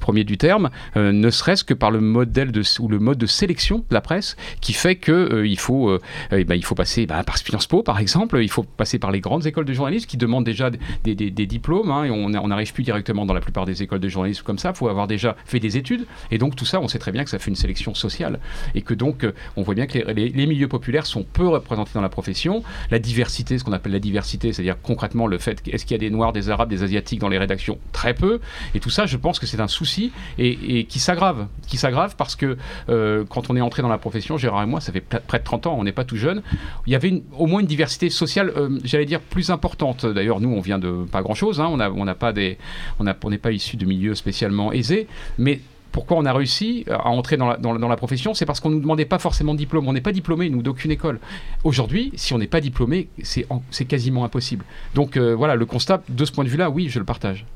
premier 0.00 0.24
du 0.24 0.36
terme, 0.36 0.70
ne 0.96 1.30
serait-ce 1.30 1.64
que 1.64 1.74
par 1.74 1.90
le 1.90 2.00
modèle 2.00 2.52
ou 2.80 2.88
le 2.88 2.98
mode 2.98 3.18
de 3.18 3.26
sélection 3.26 3.78
de 3.78 3.94
la 3.94 4.00
presse, 4.00 4.36
qui 4.60 4.72
fait 4.72 4.96
que 4.96 5.44
il 5.44 5.58
faut, 5.58 5.98
eh 6.32 6.44
ben, 6.44 6.54
il 6.54 6.64
faut 6.64 6.74
passer 6.74 7.06
bah, 7.06 7.22
par 7.24 7.38
Sciences 7.38 7.66
Po, 7.66 7.82
par 7.82 7.98
exemple, 7.98 8.38
il 8.42 8.50
faut 8.50 8.62
passer 8.62 8.98
par 8.98 9.10
les 9.10 9.20
grandes 9.20 9.46
écoles 9.46 9.64
de 9.64 9.72
journalisme 9.72 10.06
qui 10.06 10.16
demandent 10.16 10.44
déjà 10.44 10.70
des, 11.04 11.14
des- 11.14 11.30
des 11.30 11.46
diplômes, 11.56 11.90
hein, 11.90 12.04
et 12.04 12.10
on 12.10 12.48
n'arrive 12.48 12.72
plus 12.72 12.82
directement 12.84 13.24
dans 13.26 13.34
la 13.34 13.40
plupart 13.40 13.64
des 13.66 13.82
écoles 13.82 14.00
de 14.00 14.08
journalisme 14.08 14.42
comme 14.44 14.58
ça, 14.58 14.70
il 14.70 14.76
faut 14.76 14.88
avoir 14.88 15.06
déjà 15.06 15.36
fait 15.44 15.60
des 15.60 15.76
études, 15.76 16.06
et 16.30 16.38
donc 16.38 16.54
tout 16.56 16.64
ça, 16.64 16.80
on 16.80 16.88
sait 16.88 16.98
très 16.98 17.12
bien 17.12 17.24
que 17.24 17.30
ça 17.30 17.38
fait 17.38 17.50
une 17.50 17.56
sélection 17.56 17.94
sociale, 17.94 18.38
et 18.74 18.82
que 18.82 18.94
donc 18.94 19.24
euh, 19.24 19.32
on 19.56 19.62
voit 19.62 19.74
bien 19.74 19.86
que 19.86 19.98
les, 19.98 20.14
les- 20.14 20.28
les 20.28 20.46
milieux 20.46 20.68
populaires 20.68 21.06
sont 21.06 21.24
peu 21.24 21.46
représentés 21.48 21.92
dans 21.94 22.00
la 22.02 22.08
profession, 22.08 22.62
la 22.90 22.98
diversité, 22.98 23.58
ce 23.58 23.64
qu'on 23.64 23.72
appelle 23.72 23.92
la 23.92 23.98
diversité, 24.00 24.52
c'est-à-dire 24.52 24.76
concrètement 24.82 25.26
le 25.26 25.38
fait, 25.38 25.62
est-ce 25.68 25.84
qu'il 25.86 25.94
y 25.94 26.00
a 26.00 26.04
des 26.06 26.10
Noirs, 26.10 26.32
des 26.32 26.50
Arabes, 26.50 26.68
des 26.68 26.82
Asiatiques 26.82 27.20
dans 27.20 27.28
les 27.28 27.38
rédactions? 27.38 27.78
Très 27.92 28.14
peu, 28.14 28.40
et 28.74 28.80
tout 28.80 28.90
ça, 28.90 29.06
je 29.06 29.16
pense 29.16 29.38
que 29.38 29.46
c'est 29.46 29.60
un 29.60 29.68
souci, 29.68 30.12
et, 30.38 30.78
et 30.78 30.84
qui 30.84 30.98
s'aggrave, 30.98 31.46
qui 31.66 31.76
s'aggrave 31.78 32.14
parce 32.16 32.36
que 32.36 32.56
euh, 32.88 33.24
quand 33.28 33.50
on 33.50 33.56
est 33.56 33.60
entré 33.60 33.82
dans 33.82 33.88
la 33.88 33.98
profession, 33.98 34.36
Gérard 34.36 34.62
et 34.62 34.66
moi, 34.66 34.80
ça 34.80 34.92
fait 34.92 35.00
près 35.00 35.38
de 35.38 35.44
30 35.44 35.66
ans, 35.66 35.76
on 35.78 35.84
n'est 35.84 35.92
pas 35.92 36.04
tout 36.04 36.16
jeune, 36.16 36.42
il 36.86 36.92
y 36.92 36.96
avait 36.96 37.08
une- 37.08 37.22
au 37.38 37.46
moins 37.46 37.60
une 37.60 37.66
diversité 37.66 38.10
sociale, 38.10 38.52
euh, 38.56 38.78
j'allais 38.84 39.04
dire, 39.06 39.20
plus 39.20 39.50
importante. 39.50 40.04
D'ailleurs, 40.06 40.40
nous, 40.40 40.50
on 40.50 40.60
vient 40.60 40.78
de 40.78 41.04
pas 41.10 41.22
grand-chose, 41.22 41.45
hein, 41.60 41.68
on 41.70 41.76
n'a 41.78 41.90
on 41.90 42.04
n'a 42.04 42.14
pas 42.14 42.32
des, 42.32 42.58
on 42.98 43.04
n'est 43.04 43.38
pas 43.38 43.52
issu 43.52 43.76
de 43.76 43.84
milieux 43.86 44.14
spécialement 44.14 44.72
aisés, 44.72 45.06
mais 45.38 45.60
pourquoi 45.92 46.18
on 46.18 46.26
a 46.26 46.32
réussi 46.32 46.84
à 46.90 47.08
entrer 47.08 47.38
dans 47.38 47.48
la, 47.48 47.56
dans 47.56 47.72
la- 47.72 47.78
dans 47.78 47.88
la 47.88 47.96
profession? 47.96 48.34
C'est 48.34 48.44
parce 48.44 48.60
qu'on 48.60 48.68
ne 48.68 48.74
nous 48.74 48.80
demandait 48.82 49.06
pas 49.06 49.18
forcément 49.18 49.54
de 49.54 49.58
diplôme. 49.58 49.88
On 49.88 49.94
n'est 49.94 50.02
pas 50.02 50.12
diplômé, 50.12 50.50
nous, 50.50 50.60
d'aucune 50.60 50.90
école. 50.90 51.18
Aujourd'hui, 51.64 52.12
si 52.16 52.34
on 52.34 52.38
n'est 52.38 52.46
pas 52.46 52.60
diplômé, 52.60 53.08
c'est 53.22 53.46
en- 53.48 53.62
c'est 53.70 53.86
quasiment 53.86 54.22
impossible. 54.24 54.64
Donc 54.94 55.16
euh, 55.16 55.34
voilà, 55.34 55.54
le 55.54 55.64
constat, 55.64 56.02
de 56.08 56.24
ce 56.26 56.32
point 56.32 56.44
de 56.44 56.50
vue-là, 56.50 56.68
oui, 56.68 56.88
je 56.90 56.98
le 56.98 57.06
partage. 57.06 57.46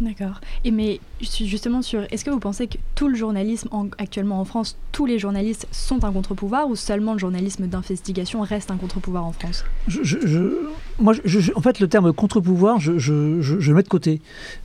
D'accord. 0.00 0.40
Et 0.64 0.70
mais 0.70 1.00
ju- 1.20 1.46
justement 1.46 1.82
sur, 1.82 2.04
est-ce 2.12 2.24
que 2.24 2.30
vous 2.30 2.38
pensez 2.38 2.68
que 2.68 2.78
tout 2.94 3.08
le 3.08 3.16
journalisme 3.16 3.68
en- 3.72 3.88
actuellement 3.98 4.40
en 4.40 4.44
France, 4.44 4.76
tous 4.92 5.06
les 5.06 5.18
journalistes 5.18 5.66
sont 5.72 6.04
un 6.04 6.12
contre-pouvoir 6.12 6.68
ou 6.68 6.76
seulement 6.76 7.14
le 7.14 7.18
journalisme 7.18 7.66
d'investigation 7.66 8.40
reste 8.42 8.70
un 8.70 8.76
contre-pouvoir 8.76 9.24
en 9.24 9.32
France? 9.32 9.64
Je- 9.88 10.04
je- 10.04 10.24
je- 10.24 10.52
moi, 10.98 11.12
je- 11.24 11.38
je- 11.40 11.52
en 11.54 11.60
fait, 11.60 11.80
le 11.80 11.88
terme 11.88 12.12
contre-pouvoir, 12.12 12.80
je, 12.80 12.98
je- 12.98 13.56
le 13.70 13.74
mets 13.74 13.82
de 13.82 13.88
côté. 13.88 14.20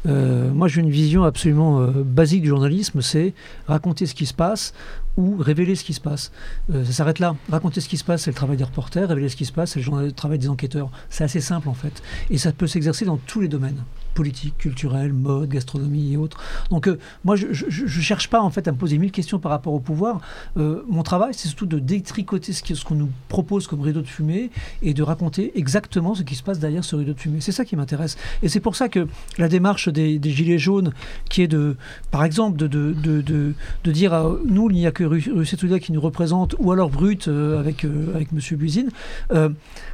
Euh, 0.07 0.51
moi, 0.51 0.67
j'ai 0.67 0.81
une 0.81 0.89
vision 0.89 1.23
absolument 1.23 1.81
euh, 1.81 1.91
basique 2.03 2.41
du 2.41 2.49
journalisme, 2.49 3.01
c'est 3.01 3.33
raconter 3.67 4.05
ce 4.05 4.15
qui 4.15 4.25
se 4.25 4.33
passe 4.33 4.73
ou 5.17 5.35
révéler 5.37 5.75
ce 5.75 5.83
qui 5.83 5.93
se 5.93 6.01
passe. 6.01 6.31
Euh, 6.73 6.83
ça 6.85 6.91
s'arrête 6.91 7.19
là. 7.19 7.35
Raconter 7.51 7.81
ce 7.81 7.87
qui 7.89 7.97
se 7.97 8.03
passe, 8.03 8.23
c'est 8.23 8.31
le 8.31 8.35
travail 8.35 8.57
des 8.57 8.63
reporters. 8.63 9.07
Révéler 9.07 9.29
ce 9.29 9.35
qui 9.35 9.45
se 9.45 9.51
passe, 9.51 9.71
c'est 9.73 9.85
le, 9.85 10.05
le 10.05 10.11
travail 10.11 10.39
des 10.39 10.49
enquêteurs. 10.49 10.89
C'est 11.09 11.23
assez 11.23 11.41
simple, 11.41 11.69
en 11.69 11.73
fait. 11.75 12.01
Et 12.31 12.37
ça 12.37 12.51
peut 12.51 12.67
s'exercer 12.67 13.05
dans 13.05 13.17
tous 13.17 13.39
les 13.41 13.47
domaines 13.47 13.83
politique, 14.13 14.57
culturel, 14.57 15.13
mode, 15.13 15.49
gastronomie 15.49 16.13
et 16.13 16.17
autres. 16.17 16.39
Donc 16.69 16.87
euh, 16.87 16.99
moi, 17.23 17.35
je 17.35 17.47
ne 17.47 18.01
cherche 18.01 18.29
pas 18.29 18.41
en 18.41 18.49
fait 18.49 18.67
à 18.67 18.71
me 18.71 18.77
poser 18.77 18.97
mille 18.97 19.11
questions 19.11 19.39
par 19.39 19.51
rapport 19.51 19.73
au 19.73 19.79
pouvoir. 19.79 20.21
Euh, 20.57 20.83
mon 20.89 21.03
travail, 21.03 21.33
c'est 21.33 21.47
surtout 21.47 21.65
de 21.65 21.79
détricoter 21.79 22.53
ce 22.53 22.85
qu'on 22.85 22.95
nous 22.95 23.09
propose 23.29 23.67
comme 23.67 23.81
rideau 23.81 24.01
de 24.01 24.07
fumée 24.07 24.49
et 24.81 24.93
de 24.93 25.03
raconter 25.03 25.51
exactement 25.55 26.15
ce 26.15 26.23
qui 26.23 26.35
se 26.35 26.43
passe 26.43 26.59
derrière 26.59 26.83
ce 26.83 26.95
rideau 26.95 27.13
de 27.13 27.19
fumée. 27.19 27.41
C'est 27.41 27.51
ça 27.51 27.65
qui 27.65 27.75
m'intéresse. 27.75 28.17
Et 28.41 28.49
c'est 28.49 28.59
pour 28.59 28.75
ça 28.75 28.89
que 28.89 29.07
la 29.37 29.47
démarche 29.47 29.89
des, 29.89 30.19
Gilets 30.23 30.57
jaunes, 30.57 30.93
qui 31.29 31.41
est 31.41 31.47
de, 31.47 31.75
par 32.11 32.23
exemple, 32.23 32.57
de, 32.57 33.53
dire 33.85 34.13
à 34.13 34.31
nous, 34.45 34.69
il 34.71 34.75
n'y 34.77 34.87
a 34.87 34.91
que 34.91 35.03
Ru- 35.03 35.31
Russet 35.33 35.57
qui 35.79 35.91
nous 35.91 36.01
représente, 36.01 36.55
ou 36.59 36.71
alors 36.71 36.89
Brut 36.89 37.27
euh, 37.27 37.59
avec, 37.59 37.85
euh, 37.85 38.13
avec 38.15 38.29
M. 38.31 38.89
Euh, 39.31 39.49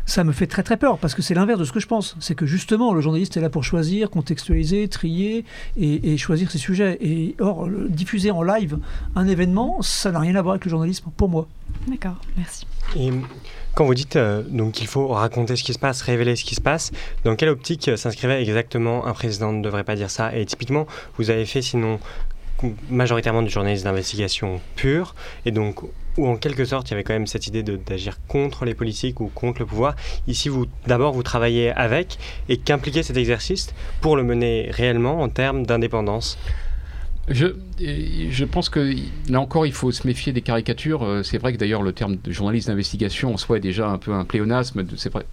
ça 0.06 0.24
me 0.24 0.31
fait 0.31 0.48
très 0.48 0.63
très 0.63 0.77
peur, 0.77 0.98
parce 0.98 1.13
que 1.13 1.21
c'est 1.21 1.33
l'inverse 1.33 1.60
de 1.60 1.66
ce 1.66 1.71
que 1.71 1.80
je 1.80 1.88
pense. 1.88 2.16
C'est 2.19 2.36
que 2.36 2.45
justement, 2.45 2.94
le 2.94 3.01
journaliste 3.01 3.38
est 3.38 3.42
là 3.42 3.50
pour 3.50 3.63
choisir, 3.63 4.08
contextualiser, 4.09 4.88
trier 4.89 5.45
et, 5.79 6.13
et 6.13 6.17
choisir 6.17 6.51
ses 6.51 6.57
sujets. 6.57 6.97
Et 7.01 7.35
or, 7.39 7.67
le- 7.67 7.88
diffuser 7.89 8.31
en 8.31 8.44
live 8.44 8.77
un 9.15 9.27
événement, 9.27 9.81
ça 9.81 10.11
n'a 10.11 10.19
rien 10.19 10.35
à 10.35 10.41
voir 10.41 10.53
avec 10.56 10.65
le 10.65 10.71
journalisme, 10.71 11.09
pour 11.15 11.29
moi. 11.29 11.47
D'accord, 11.88 12.17
merci. 12.35 12.65
Et 12.97 13.11
quand 13.75 13.85
vous 13.85 13.94
dites 13.94 14.15
euh, 14.15 14.41
donc 14.44 14.73
qu'il 14.73 14.88
faut 14.88 15.07
raconter 15.09 15.56
ce 15.56 15.63
qui 15.63 15.73
se 15.73 15.79
passe, 15.79 16.01
révéler 16.01 16.35
ce 16.35 16.44
qui 16.44 16.56
se 16.56 16.61
passe, 16.61 16.91
dans 17.23 17.35
quelle 17.35 17.50
optique 17.50 17.88
euh, 17.88 17.95
s'inscrivait 17.97 18.41
exactement 18.41 19.06
un 19.06 19.13
président? 19.13 19.53
Ne 19.53 19.61
devrait 19.61 19.83
pas 19.83 19.95
dire 19.95 20.09
ça 20.09 20.35
Et 20.35 20.45
typiquement, 20.45 20.88
vous 21.17 21.29
avez 21.29 21.45
fait 21.45 21.61
sinon 21.61 22.00
majoritairement 22.89 23.41
du 23.41 23.50
journalisme 23.50 23.85
d'investigation 23.85 24.59
pur, 24.75 25.15
et 25.45 25.51
donc 25.51 25.79
où 26.19 26.27
en 26.27 26.36
quelque 26.36 26.66
sorte 26.66 26.89
il 26.89 26.92
y 26.92 26.94
avait 26.95 27.04
quand 27.04 27.13
même 27.13 27.27
cette 27.27 27.48
idée 27.48 27.63
d'agir 27.63 28.18
contre 28.27 28.66
les 28.66 28.74
politiques 28.74 29.21
ou 29.21 29.27
contre 29.33 29.60
le 29.60 29.66
pouvoir. 29.66 29.95
Ici, 30.27 30.50
vous 30.50 30.66
d'abord 30.86 31.13
vous 31.13 31.24
travaillez 31.24 31.71
avec 31.71 32.18
et 32.50 32.57
qu'impliquait 32.57 33.04
cet 33.04 33.16
exercice 33.18 33.74
pour 34.01 34.18
le 34.18 34.24
mener 34.24 34.69
réellement 34.71 35.21
en 35.21 35.30
termes 35.30 35.66
d'indépendance? 35.66 36.38
Je, 37.29 38.43
pense 38.45 38.69
que 38.69 38.93
là 39.29 39.39
encore, 39.39 39.65
il 39.65 39.71
faut 39.71 39.91
se 39.91 40.05
méfier 40.07 40.33
des 40.33 40.41
caricatures. 40.41 41.03
Euh, 41.03 41.23
C'est 41.23 41.37
vrai 41.37 41.53
que 41.53 41.57
d'ailleurs, 41.57 41.83
le 41.83 41.93
terme 41.93 42.15
de 42.15 42.31
journaliste 42.31 42.67
d'investigation 42.67 43.33
en 43.33 43.37
soi 43.37 43.57
est 43.57 43.61
déjà 43.61 43.87
un 43.87 43.97
peu 43.97 44.13
un 44.13 44.25
pléonasme. 44.25 44.83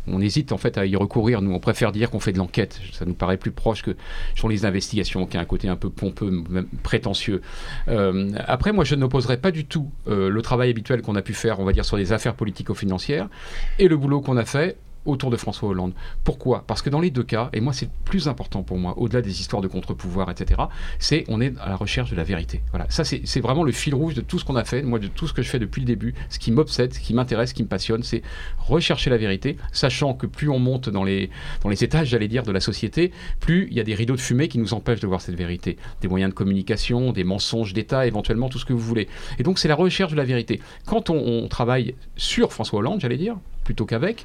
On 0.06 0.21
hésite 0.21 0.52
en 0.52 0.59
fait 0.59 0.76
à 0.78 0.85
y 0.85 0.94
recourir. 0.97 1.40
Nous, 1.40 1.52
on 1.52 1.59
préfère 1.59 1.92
dire 1.92 2.11
qu'on 2.11 2.21
fait 2.21 2.32
de 2.32 2.38
l'enquête. 2.38 2.80
Ça 2.92 3.04
nous 3.06 3.14
paraît 3.14 3.38
plus 3.38 3.50
proche 3.50 3.82
que 3.82 3.97
journaliste 4.35 4.64
d'investigation, 4.64 5.26
qui 5.26 5.37
a 5.37 5.40
un 5.40 5.44
côté 5.44 5.68
un 5.68 5.76
peu 5.76 5.88
pompeux, 5.88 6.30
même 6.50 6.68
prétentieux. 6.82 7.40
Euh, 7.88 8.30
après, 8.47 8.73
moi, 8.73 8.85
je 8.85 8.94
n'opposerai 8.94 9.38
pas 9.38 9.50
du 9.50 9.64
tout 9.64 9.90
euh, 10.09 10.28
le 10.28 10.42
travail 10.42 10.71
habituel 10.71 11.02
qu'on 11.02 11.16
a 11.16 11.23
pu 11.23 11.32
faire, 11.32 11.61
on 11.61 11.64
va 11.64 11.73
dire, 11.73 11.85
sur 11.85 11.97
les 11.97 12.12
affaires 12.12 12.35
politico-financières 12.35 13.28
et 13.78 13.88
le 13.88 13.97
boulot 13.97 14.21
qu'on 14.21 14.37
a 14.37 14.44
fait 14.44 14.76
autour 15.06 15.30
de 15.30 15.36
François 15.36 15.68
Hollande. 15.68 15.92
Pourquoi? 16.25 16.64
Parce 16.66 16.82
que 16.82 16.90
dans 16.90 17.00
les 17.00 17.10
deux 17.10 17.22
cas, 17.22 17.48
et 17.52 17.60
moi 17.60 17.72
c'est 17.72 17.86
le 17.86 17.92
plus 18.04 18.28
important 18.28 18.62
pour 18.62 18.78
moi, 18.78 18.94
au-delà 18.98 19.22
des 19.22 19.40
histoires 19.40 19.62
de 19.62 19.68
contre-pouvoir, 19.68 20.30
etc., 20.30 20.62
c'est 20.98 21.25
on 21.28 21.40
est 21.40 21.52
à 21.60 21.68
la 21.68 21.76
recherche 21.76 22.10
de 22.10 22.16
la 22.16 22.25
vérité. 22.25 22.62
Voilà, 22.70 22.86
ça 22.88 23.04
c'est 23.04 23.40
vraiment 23.40 23.64
le 23.64 23.72
fil 23.72 23.94
rouge 23.94 24.14
de 24.14 24.20
tout 24.20 24.38
ce 24.38 24.44
qu'on 24.44 24.56
a 24.56 24.64
fait, 24.64 24.82
moi 24.82 24.98
de 24.98 25.08
tout 25.08 25.26
ce 25.26 25.32
que 25.32 25.42
je 25.42 25.48
fais 25.48 25.58
depuis 25.58 25.80
le 25.80 25.86
début, 25.86 26.14
ce 26.28 26.38
qui 26.38 26.50
m'obsède, 26.52 26.94
ce 26.94 27.00
qui 27.00 27.14
m'intéresse, 27.14 27.50
ce 27.50 27.54
qui 27.54 27.62
me 27.62 27.68
passionne, 27.68 28.02
c'est 28.02 28.22
rechercher 28.58 29.10
la 29.10 29.16
vérité, 29.16 29.56
sachant 29.72 30.14
que 30.14 30.26
plus 30.26 30.48
on 30.48 30.58
monte 30.58 30.88
dans 30.88 31.04
les, 31.04 31.30
dans 31.62 31.68
les 31.68 31.84
étages, 31.84 32.08
j'allais 32.08 32.28
dire, 32.28 32.42
de 32.42 32.52
la 32.52 32.60
société, 32.60 33.12
plus 33.40 33.68
il 33.70 33.76
y 33.76 33.80
a 33.80 33.84
des 33.84 33.94
rideaux 33.94 34.16
de 34.16 34.20
fumée 34.20 34.48
qui 34.48 34.58
nous 34.58 34.75
empêchent 34.75 35.00
de 35.00 35.06
voir 35.06 35.20
cette 35.20 35.36
vérité. 35.36 35.76
Des 36.00 36.08
moyens 36.08 36.30
de 36.30 36.34
communication, 36.34 37.12
des 37.12 37.25
mensonges 37.25 37.72
d'État, 37.72 38.06
éventuellement 38.06 38.48
tout 38.48 38.58
ce 38.58 38.64
que 38.64 38.72
vous 38.72 38.80
voulez. 38.80 39.08
Et 39.38 39.42
donc 39.42 39.58
c'est 39.58 39.68
la 39.68 39.75
recherche 39.75 40.12
de 40.12 40.16
la 40.16 40.25
vérité. 40.25 40.60
Quand 40.86 41.10
on 41.10 41.48
travaille 41.48 41.94
sur 42.16 42.52
François 42.52 42.78
Hollande, 42.78 43.00
j'allais 43.00 43.16
dire, 43.16 43.36
plutôt 43.66 43.85
qu'avec, 43.85 44.25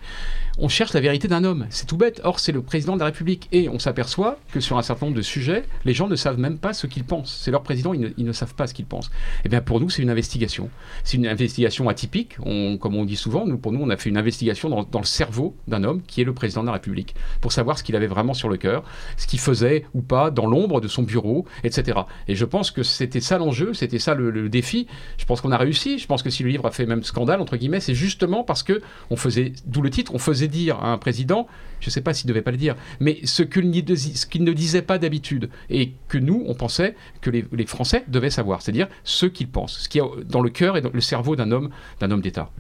on 0.60 0.69
cherche 0.69 0.93
la 0.93 1.01
vérité 1.01 1.27
d'un 1.27 1.43
homme. 1.43 1.65
C'est 1.71 1.88
tout 1.88 1.98
bête. 1.98 2.21
Or, 2.24 2.39
c'est 2.39 2.51
le 2.51 2.62
président 2.62 2.93
de 2.93 3.00
la 3.00 3.05
République. 3.05 3.48
Et 3.51 3.67
on 3.69 3.79
s'aperçoit 3.79 4.38
que 4.53 4.60
sur 4.60 4.77
un 4.77 4.83
certain 4.83 5.07
nombre 5.07 5.17
de 5.17 5.24
sujets, 5.24 5.63
les 5.83 5.93
gens 5.93 6.07
ne 6.07 6.15
savent 6.15 6.38
même 6.39 6.60
pas 6.60 6.74
ce 6.74 6.86
qu'ils 6.86 7.03
pensent. 7.03 7.39
C'est 7.43 7.50
leur 7.51 7.63
président, 7.63 7.93
ils 7.93 8.13
ne, 8.17 8.31
savent 8.31 8.53
pas 8.53 8.67
ce 8.67 8.74
qu'ils 8.75 8.86
pensent. 8.86 9.10
Et 9.43 9.50
bien, 9.50 9.62
pour 9.62 9.79
nous, 9.79 9.89
c'est 9.89 10.03
une 10.03 10.12
investigation. 10.12 10.69
C'est 11.03 11.17
une 11.17 11.25
investigation 11.27 11.89
atypique. 11.89 12.38
On- 12.45 12.77
comme 12.77 12.95
on 12.95 13.03
dit 13.05 13.15
souvent, 13.15 13.48
nous, 13.48 13.57
pour 13.57 13.71
nous, 13.71 13.81
on 13.81 13.89
a 13.89 13.98
fait 13.98 14.10
une 14.10 14.17
investigation 14.17 14.69
dans, 14.69 14.83
dans 14.83 15.00
le 15.00 15.05
cerveau 15.05 15.55
d'un 15.67 15.83
homme 15.83 16.01
qui 16.05 16.21
est 16.21 16.25
le 16.25 16.33
président 16.33 16.62
de 16.62 16.67
la 16.67 16.74
République, 16.74 17.15
pour 17.41 17.51
savoir 17.51 17.79
ce 17.79 17.83
qu'il 17.83 17.95
avait 17.95 18.05
vraiment 18.07 18.36
sur 18.36 18.48
le 18.50 18.57
cœur, 18.57 18.83
ce 19.17 19.25
qu'il 19.25 19.39
faisait 19.39 19.86
ou 19.95 20.01
pas 20.01 20.29
dans 20.29 20.45
l'ombre 20.45 20.81
de 20.81 20.88
son 20.88 21.01
bureau, 21.01 21.45
etc. 21.63 22.01
Et 22.27 22.36
je 22.36 22.45
pense 22.45 22.69
que 22.69 22.83
c'était 22.83 23.21
ça 23.21 23.39
l'enjeu, 23.39 23.74
c'était 23.74 24.00
ça 24.00 24.13
le, 24.13 24.29
le 24.29 24.50
défi. 24.50 24.86
Je 25.17 25.25
pense 25.25 25.41
qu'on 25.41 25.51
a 25.51 25.57
réussi. 25.57 25.98
Je 25.98 26.05
pense 26.05 26.21
que 26.21 26.29
si 26.29 26.43
le 26.43 26.50
livre 26.50 26.67
a 26.67 26.71
fait 26.71 26.86
même 26.86 27.03
scandale, 27.03 27.41
entre 27.41 27.57
guillemets, 27.57 27.79
c'est 27.79 27.95
justement 27.95 28.43
parce 28.43 28.62
que 28.62 28.81
on 29.10 29.15
faisait, 29.15 29.30
d'où 29.65 29.81
le 29.81 29.89
titre, 29.89 30.13
on 30.13 30.19
faisait 30.19 30.47
dire 30.47 30.79
à 30.79 30.91
un 30.91 30.97
président, 30.97 31.47
je 31.79 31.88
ne 31.88 31.91
sais 31.91 32.01
pas 32.01 32.13
s'il 32.13 32.27
ne 32.27 32.33
devait 32.33 32.41
pas 32.41 32.51
le 32.51 32.57
dire, 32.57 32.75
mais 33.00 33.19
ce 33.23 33.43
qu'il 33.43 33.69
ne 33.69 34.51
disait 34.53 34.81
pas 34.81 34.97
d'habitude 34.97 35.50
et 35.69 35.93
que 36.07 36.17
nous, 36.17 36.43
on 36.47 36.53
pensait 36.53 36.95
que 37.21 37.29
les, 37.29 37.65
Français 37.65 38.03
devaient 38.07 38.29
savoir, 38.29 38.61
c'est-à-dire 38.61 38.88
ce 39.03 39.25
qu'ils 39.25 39.47
pensent, 39.47 39.79
ce 39.79 39.89
qui 39.89 40.00
est 40.00 40.03
dans 40.25 40.41
le 40.41 40.50
cœur 40.50 40.77
et 40.77 40.81
dans 40.81 40.91
le 40.93 41.01
cerveau 41.01 41.35
d'un 41.35 41.51
homme, 41.51 41.69
d'un 42.00 42.11
homme 42.11 42.21
d'État. 42.21 42.51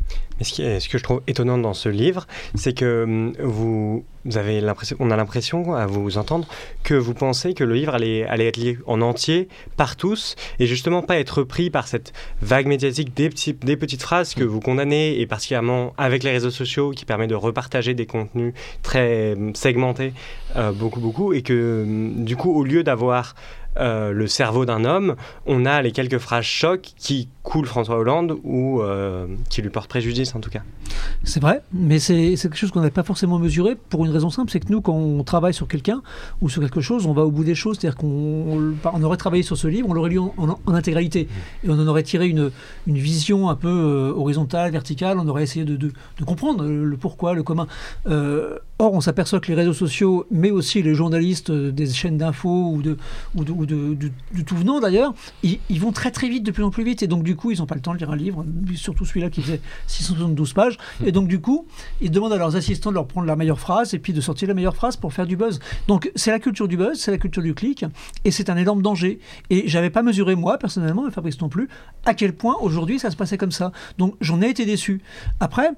Ce 0.41 0.89
que 0.89 0.97
je 0.97 1.03
trouve 1.03 1.21
étonnant 1.27 1.57
dans 1.57 1.73
ce 1.73 1.89
livre, 1.89 2.27
c'est 2.55 2.73
que 2.73 3.03
hum, 3.03 3.33
vous 3.39 4.05
vous 4.25 4.37
avez 4.37 4.61
l'impression, 4.61 4.95
on 4.99 5.11
a 5.11 5.15
l'impression, 5.15 5.73
à 5.73 5.85
vous 5.85 6.17
entendre, 6.17 6.47
que 6.83 6.93
vous 6.93 7.13
pensez 7.13 7.53
que 7.53 7.63
le 7.63 7.73
livre 7.73 7.95
allait, 7.95 8.25
allait 8.25 8.47
être 8.47 8.57
lié 8.57 8.77
en 8.85 9.01
entier 9.01 9.47
par 9.77 9.95
tous 9.95 10.35
et 10.59 10.65
justement 10.65 11.01
pas 11.01 11.17
être 11.17 11.43
pris 11.43 11.69
par 11.69 11.87
cette 11.87 12.13
vague 12.41 12.67
médiatique 12.67 13.15
des, 13.15 13.29
petits, 13.29 13.53
des 13.53 13.77
petites 13.77 14.01
phrases 14.01 14.33
que 14.33 14.43
vous 14.43 14.59
condamnez 14.59 15.19
et 15.19 15.25
particulièrement 15.25 15.93
avec 15.97 16.23
les 16.23 16.31
réseaux 16.31 16.51
sociaux 16.51 16.91
qui 16.91 17.05
permet 17.05 17.27
de 17.27 17.35
repartager 17.35 17.93
des 17.93 18.05
contenus 18.05 18.53
très 18.83 19.35
euh, 19.35 19.51
segmentés 19.53 20.13
euh, 20.55 20.71
beaucoup 20.71 20.99
beaucoup 20.99 21.33
et 21.33 21.41
que 21.41 21.83
hum, 21.83 22.23
du 22.23 22.35
coup 22.35 22.51
au 22.51 22.63
lieu 22.63 22.83
d'avoir 22.83 23.35
euh, 23.77 24.11
le 24.11 24.27
cerveau 24.27 24.65
d'un 24.65 24.85
homme, 24.85 25.15
on 25.45 25.65
a 25.65 25.81
les 25.81 25.91
quelques 25.91 26.17
phrases 26.17 26.45
chocs 26.45 26.91
qui 26.97 27.29
coulent 27.43 27.65
François 27.65 27.97
Hollande 27.97 28.37
ou 28.43 28.81
euh, 28.81 29.27
qui 29.49 29.61
lui 29.61 29.69
portent 29.69 29.89
préjudice 29.89 30.35
en 30.35 30.39
tout 30.39 30.49
cas. 30.49 30.61
C'est 31.23 31.41
vrai, 31.41 31.61
mais 31.71 31.99
c'est 31.99 32.35
quelque 32.35 32.55
chose 32.55 32.71
qu'on 32.71 32.79
n'avait 32.79 32.91
pas 32.91 33.03
forcément 33.03 33.39
mesuré 33.39 33.77
pour 33.89 34.05
une 34.05 34.11
raison 34.11 34.29
simple, 34.29 34.51
c'est 34.51 34.59
que 34.59 34.71
nous, 34.71 34.81
quand 34.81 34.93
on 34.93 35.23
travaille 35.23 35.53
sur 35.53 35.67
quelqu'un 35.67 36.01
ou 36.41 36.49
sur 36.49 36.61
quelque 36.61 36.81
chose, 36.81 37.05
on 37.05 37.13
va 37.13 37.23
au 37.23 37.31
bout 37.31 37.43
des 37.43 37.55
choses, 37.55 37.77
c'est-à-dire 37.79 37.97
qu'on 37.97 38.73
on 38.83 39.03
aurait 39.03 39.17
travaillé 39.17 39.43
sur 39.43 39.55
ce 39.55 39.67
livre, 39.67 39.87
on 39.89 39.93
l'aurait 39.93 40.09
lu 40.09 40.19
en, 40.19 40.33
en, 40.37 40.73
intégralité, 40.73 41.27
et 41.63 41.69
on 41.69 41.73
en 41.73 41.87
aurait 41.87 42.03
tiré 42.03 42.27
une, 42.27 42.51
une 42.87 42.97
vision 42.97 43.49
un 43.49 43.55
peu 43.55 43.69
euh, 43.69 44.13
horizontale, 44.13 44.71
verticale, 44.71 45.19
on 45.19 45.27
aurait 45.27 45.43
essayé 45.43 45.63
de, 45.63 45.75
de, 45.75 45.91
de 46.17 46.23
comprendre 46.25 46.65
le 46.65 46.97
pourquoi, 46.97 47.33
le 47.33 47.43
commun. 47.43 47.67
Euh, 48.07 48.57
or, 48.81 48.93
on 48.93 49.01
s'aperçoit 49.01 49.39
que 49.39 49.47
les 49.47 49.55
réseaux 49.55 49.73
sociaux, 49.73 50.25
mais 50.31 50.51
aussi 50.51 50.81
les 50.81 50.95
journalistes 50.95 51.51
des 51.51 51.87
chaînes 51.87 52.17
d'infos 52.17 52.73
ou 52.73 52.81
de, 52.81 52.97
tout 54.45 54.55
venant 54.55 54.79
d'ailleurs, 54.79 55.13
ils, 55.43 55.59
ils, 55.69 55.79
vont 55.79 55.91
très 55.91 56.11
très 56.11 56.29
vite, 56.29 56.43
de 56.43 56.51
plus 56.51 56.63
en 56.63 56.71
plus 56.71 56.83
vite, 56.83 57.03
et 57.03 57.07
donc 57.07 57.23
du 57.23 57.35
coup, 57.35 57.51
ils 57.51 57.59
n'ont 57.59 57.65
pas 57.65 57.75
le 57.75 57.81
temps 57.81 57.93
de 57.93 57.99
lire 57.99 58.11
un 58.11 58.15
livre, 58.15 58.45
surtout 58.75 59.05
celui-là 59.05 59.29
qui 59.29 59.41
faisait 59.41 59.61
672 59.87 60.53
pages. 60.53 60.77
Et 61.05 61.11
donc, 61.11 61.27
du 61.27 61.39
coup, 61.39 61.65
ils 62.01 62.11
demandent 62.11 62.33
à 62.33 62.37
leurs 62.37 62.55
assistants 62.55 62.89
de 62.89 62.95
leur 62.95 63.07
prendre 63.07 63.27
la 63.27 63.35
meilleure 63.35 63.59
phrase 63.59 63.93
et 63.93 63.99
puis 63.99 64.13
de 64.13 64.21
sortir 64.21 64.47
la 64.47 64.53
meilleure 64.53 64.75
phrase 64.75 64.97
pour 64.97 65.13
faire 65.13 65.25
du 65.25 65.35
buzz. 65.35 65.59
Donc, 65.87 66.11
c'est 66.15 66.31
la 66.31 66.39
culture 66.39 66.67
du 66.67 66.77
buzz, 66.77 66.99
c'est 66.99 67.11
la 67.11 67.17
culture 67.17 67.43
du 67.43 67.53
clic, 67.53 67.85
et 68.23 68.31
c'est 68.31 68.49
un 68.49 68.57
énorme 68.57 68.81
danger. 68.81 69.19
Et 69.49 69.67
j'avais 69.67 69.89
pas 69.89 70.01
mesuré, 70.01 70.35
moi, 70.35 70.57
personnellement, 70.57 71.07
et 71.07 71.11
Fabrice 71.11 71.39
non 71.41 71.49
plus, 71.49 71.69
à 72.05 72.13
quel 72.13 72.33
point 72.33 72.55
aujourd'hui 72.61 72.99
ça 72.99 73.11
se 73.11 73.15
passait 73.15 73.37
comme 73.37 73.51
ça. 73.51 73.71
Donc, 73.97 74.15
j'en 74.21 74.41
ai 74.41 74.49
été 74.49 74.65
déçu. 74.65 75.01
Après, 75.39 75.71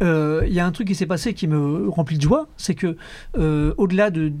il 0.00 0.06
euh, 0.06 0.46
y 0.48 0.60
a 0.60 0.66
un 0.66 0.72
truc 0.72 0.88
qui 0.88 0.94
s'est 0.94 1.06
passé 1.06 1.34
qui 1.34 1.46
me 1.46 1.88
remplit 1.90 2.16
de 2.16 2.22
joie, 2.22 2.48
c'est 2.56 2.74
que 2.74 2.96
euh, 3.36 3.74
au-delà 3.76 4.10
de, 4.10 4.32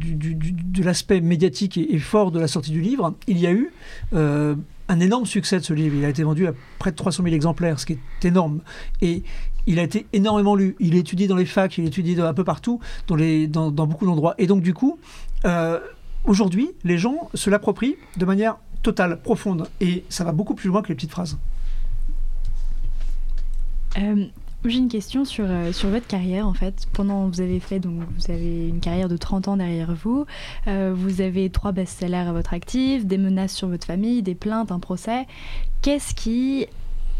l'aspect 0.82 1.20
médiatique 1.20 1.76
et, 1.76 1.98
fort 1.98 2.30
de 2.30 2.40
la 2.40 2.48
sortie 2.48 2.70
du 2.70 2.80
livre, 2.80 3.14
il 3.26 3.38
y 3.38 3.46
a 3.46 3.52
eu 3.52 3.70
euh, 4.14 4.54
un 4.88 5.00
énorme 5.00 5.26
succès 5.26 5.58
de 5.58 5.64
ce 5.64 5.74
livre. 5.74 5.96
Il 5.96 6.04
a 6.06 6.08
été 6.08 6.22
vendu 6.22 6.46
à 6.46 6.54
près 6.78 6.92
de 6.92 6.96
300 6.96 7.24
000 7.24 7.34
exemplaires, 7.34 7.78
ce 7.78 7.84
qui 7.84 7.92
est 7.92 8.24
énorme. 8.24 8.60
Et 9.02 9.22
il 9.66 9.78
a 9.78 9.82
été 9.82 10.06
énormément 10.14 10.54
lu. 10.54 10.76
Il 10.80 10.96
est 10.96 11.00
étudié 11.00 11.28
dans 11.28 11.36
les 11.36 11.44
facs, 11.44 11.76
il 11.76 11.84
est 11.84 11.88
étudié 11.88 12.18
un 12.18 12.32
peu 12.32 12.44
partout, 12.44 12.80
dans, 13.06 13.70
beaucoup 13.70 14.06
d'endroits. 14.06 14.34
Et 14.38 14.46
donc, 14.46 14.62
du 14.62 14.72
coup, 14.72 14.98
aujourd'hui, 16.24 16.70
les 16.84 16.96
gens 16.96 17.28
se 17.34 17.50
l'approprient 17.50 17.96
de 18.16 18.24
manière 18.24 18.56
totale, 18.82 19.20
profonde. 19.20 19.68
Et 19.82 20.04
ça 20.08 20.24
va 20.24 20.32
beaucoup 20.32 20.54
plus 20.54 20.68
loin 20.68 20.80
que 20.80 20.88
les 20.88 20.94
petites 20.94 21.10
phrases. 21.10 21.36
J'ai 24.64 24.78
une 24.78 24.88
question 24.88 25.24
sur, 25.24 25.46
euh, 25.48 25.72
sur 25.72 25.88
votre 25.88 26.06
carrière 26.06 26.46
en 26.46 26.52
fait. 26.52 26.86
Pendant 26.92 27.28
vous 27.28 27.40
avez 27.40 27.60
fait 27.60 27.80
donc 27.80 28.02
vous 28.16 28.30
avez 28.30 28.68
une 28.68 28.80
carrière 28.80 29.08
de 29.08 29.16
30 29.16 29.48
ans 29.48 29.56
derrière 29.56 29.94
vous. 29.94 30.26
Euh, 30.66 30.92
vous 30.94 31.20
avez 31.20 31.48
trois 31.50 31.72
best-sellers 31.72 32.16
à 32.16 32.32
votre 32.32 32.52
actif, 32.52 33.06
des 33.06 33.18
menaces 33.18 33.54
sur 33.54 33.68
votre 33.68 33.86
famille, 33.86 34.22
des 34.22 34.34
plaintes, 34.34 34.70
un 34.70 34.78
procès. 34.78 35.26
Qu'est-ce 35.82 36.14
qui 36.14 36.66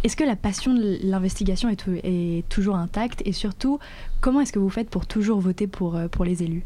est-ce 0.02 0.16
que 0.16 0.25
la 0.25 0.37
passion 0.37 0.73
de 0.73 0.99
l'investigation 1.02 1.68
est, 1.68 2.49
toujours 2.49 2.76
intacte? 2.76 3.23
Et 3.26 3.32
surtout 3.32 3.78
comment 4.20 4.40
est-ce 4.40 4.52
que 4.52 4.59
vous 4.59 4.70
faites 4.70 4.88
pour 4.88 5.06
toujours 5.06 5.40
voter 5.40 5.66
pour, 5.66 5.99
pour 6.11 6.25
les 6.25 6.42
élus? 6.42 6.64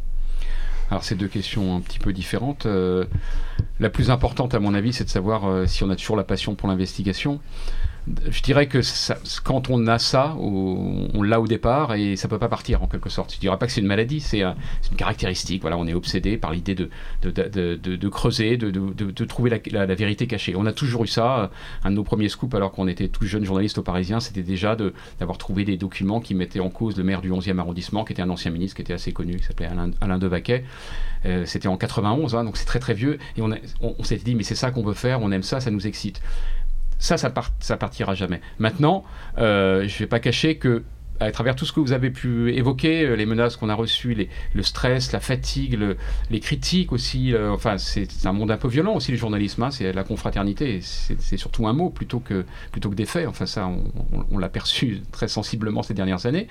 Alors 0.91 1.03
c'est 1.03 1.15
deux 1.15 1.29
questions 1.29 1.77
un 1.77 1.81
petit 1.81 1.99
peu 1.99 2.13
différentes. 2.13 2.67
Euh, 2.67 3.05
la 3.81 3.91
plus 3.91 4.11
importante 4.11 4.55
à 4.55 4.61
mon 4.61 4.75
avis, 4.75 4.93
c'est 4.93 5.05
de 5.05 5.09
savoir 5.09 5.47
euh, 5.47 5.67
si 5.67 5.83
on 5.83 5.91
a 5.91 5.97
toujours 5.97 6.17
la 6.17 6.25
passion 6.25 6.55
pour 6.55 6.69
l'investigation 6.69 7.41
je 8.07 8.43
dirais 8.43 8.67
que 8.67 8.81
quand 9.43 9.71
on 9.71 9.87
a 9.87 9.99
ça, 9.99 10.37
on, 10.39 11.23
l'a 11.23 11.41
au 11.41 11.47
départ 11.47 11.95
et 11.95 12.17
ça 12.17 12.29
peut 12.29 12.39
pas 12.39 12.49
partir 12.49 12.83
en 12.83 12.87
quelque 12.87 13.09
sorte. 13.09 13.33
Je 13.35 13.41
dirais 13.41 13.57
pas 13.59 13.67
que 13.67 13.73
c'est 13.73 13.81
une 13.81 13.87
maladie, 13.87 14.21
c'est 14.21 14.43
un, 14.43 14.57
une 14.91 14.97
caractéristique. 14.97 15.63
Voilà, 15.63 15.79
on 15.79 15.87
est 15.87 15.95
obsédé 15.95 16.37
par 16.37 16.53
l'idée 16.53 16.75
de 16.75 18.09
creuser, 18.09 18.59
de, 18.59 19.25
trouver 19.25 19.63
la, 19.71 19.87
vérité 19.87 20.27
cachée. 20.27 20.55
On 20.55 20.67
a 20.67 20.73
toujours 20.73 21.05
eu 21.05 21.07
ça. 21.07 21.51
Un 21.83 21.91
de 21.91 21.97
nos 21.97 22.05
premiers 22.05 22.29
scoops, 22.29 22.55
alors 22.55 22.73
qu'on 22.73 22.89
était 22.89 23.09
tout 23.09 23.25
jeune 23.25 23.45
journaliste 23.45 23.79
au 23.79 23.83
Parisien, 23.83 24.21
c'était 24.21 24.43
déjà 24.43 24.77
d'avoir 25.19 25.39
trouvé 25.39 25.65
des 25.65 25.79
documents 25.79 26.21
qui 26.21 26.35
mettaient 26.35 26.61
en 26.61 26.71
cause 26.71 26.97
le 26.97 27.05
maire 27.05 27.23
du 27.23 27.31
11e 27.31 27.59
arrondissement, 27.59 28.05
qui 28.05 28.13
était 28.13 28.23
un 28.23 28.31
ancien 28.31 28.51
ministre, 28.51 28.77
qui 28.77 28.83
était 28.83 28.93
assez 28.93 29.13
connu, 29.13 29.37
qui 29.37 29.45
s'appelait 29.45 29.67
Alain, 29.67 29.91
Alain 30.01 30.19
Devaquet. 30.19 30.65
Euh, 31.25 31.47
c'était 31.47 31.69
en 31.69 31.79
91, 31.79 32.35
hein, 32.35 32.45
donc 32.45 32.59
c'est 32.59 32.67
très 32.67 32.81
très 32.81 32.93
vieux. 32.93 33.19
Et 33.39 33.43
on, 33.43 33.51
on 33.81 34.05
s'était 34.05 34.25
dit, 34.25 34.35
mais 34.35 34.43
c'est 34.43 34.55
ça 34.55 34.71
qu'on 34.71 34.83
veut 34.83 34.93
faire, 34.93 35.23
on 35.23 35.33
aime 35.33 35.43
ça, 35.43 35.61
ça 35.61 35.71
nous 35.71 35.87
excite. 35.87 36.21
Ça, 36.99 37.17
ça, 37.17 37.31
part, 37.31 37.51
partira 37.79 38.15
jamais. 38.15 38.41
Maintenant, 38.59 39.05
euh, 39.39 39.87
je 39.87 39.95
ne 39.95 39.99
vais 39.99 40.07
pas 40.07 40.21
cacher 40.21 40.57
que 40.57 40.83
à 41.21 41.31
travers 41.31 41.55
tout 41.55 41.65
ce 41.65 41.73
que 41.73 41.81
vous 41.81 41.93
avez 41.93 42.11
pu 42.11 42.53
évoquer, 42.55 43.05
euh, 43.05 43.15
les 43.15 43.27
menaces 43.27 43.57
qu'on 43.57 43.69
a 43.69 43.75
reçues, 43.75 44.29
le 44.53 44.63
stress, 44.63 45.13
la 45.13 45.21
fatigue, 45.21 45.79
le, 45.79 45.97
les 46.31 46.41
critiques 46.41 46.93
aussi, 46.93 47.33
euh, 47.33 47.53
enfin 47.53 47.79
c'est 47.79 48.09
un 48.25 48.33
monde 48.33 48.51
un 48.51 48.57
peu 48.57 48.69
violent 48.69 48.95
aussi 48.95 49.13
le 49.13 49.17
journalisme, 49.17 49.63
hein, 49.63 49.71
c'est 49.71 49.93
la 49.93 50.03
confraternité, 50.03 50.81
c'est 50.83 51.37
surtout 51.37 51.69
un 51.69 51.73
mot 51.73 51.91
plutôt 51.91 52.19
que, 52.19 52.45
plutôt 52.73 52.91
que 52.91 52.97
des 52.97 53.05
faits, 53.05 53.29
enfin 53.29 53.47
ça 53.47 53.71
on, 54.31 54.39
l'a 54.39 54.49
perçu 54.49 55.03
très 55.13 55.29
sensiblement 55.29 55.83
ces 55.83 55.95
dernières 55.95 56.27
années, 56.27 56.49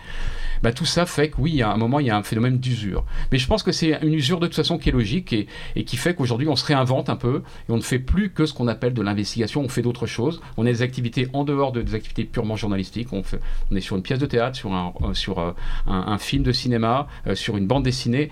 bah, 0.62 0.72
tout 0.72 0.86
ça 0.86 1.05
fait 1.05 1.29
que 1.29 1.41
oui, 1.41 1.62
à 1.62 1.72
un 1.72 1.77
moment 1.77 2.00
il 2.00 2.08
y 2.08 2.10
a 2.10 2.17
un 2.17 2.24
phénomène 2.24 2.58
d'usure. 2.58 3.03
Mais 3.32 3.38
je 3.38 3.48
pense 3.48 3.63
que 3.63 3.72
c'est 3.72 4.00
une 4.01 4.13
usure 4.13 4.39
de 4.39 4.48
toute 4.48 4.55
façon 4.55 4.77
qui 4.77 4.89
est 4.89 4.93
logique 4.93 5.34
et, 5.34 5.84
qui 5.84 5.98
fait 5.98 6.15
qu'aujourd'hui 6.15 6.48
on 6.48 6.55
se 6.55 6.65
réinvente 6.65 7.10
un 7.10 7.17
peu 7.17 7.43
et 7.67 7.72
on 7.72 7.77
ne 7.77 7.82
fait 7.82 8.00
plus 8.00 8.29
que 8.29 8.46
ce 8.46 8.53
qu'on 8.53 8.70
appelle 8.70 8.93
de 8.93 9.01
l'investigation, 9.01 9.62
on 9.62 9.70
fait 9.70 9.82
d'autres 9.82 10.08
choses, 10.08 10.41
on 10.55 10.65
a 10.65 10.70
des 10.70 10.82
activités 10.82 11.27
en 11.34 11.43
dehors 11.43 11.74
de, 11.74 11.82
des 11.82 11.96
activités 11.96 12.24
purement 12.24 12.55
journalistiques, 12.55 13.10
on 13.12 13.75
est 13.75 13.82
sur 13.82 13.98
une 13.98 14.03
pièce 14.03 14.20
de 14.20 14.25
théâtre, 14.25 14.52
sur 14.53 14.74
un, 14.74 14.93
sur 15.13 15.39
un, 15.39 15.55
un, 15.88 16.17
film 16.17 16.43
de 16.43 16.51
cinéma, 16.51 17.07
euh, 17.27 17.36
sur 17.36 17.57
une 17.57 17.67
bande 17.67 17.83
dessinée. 17.83 18.29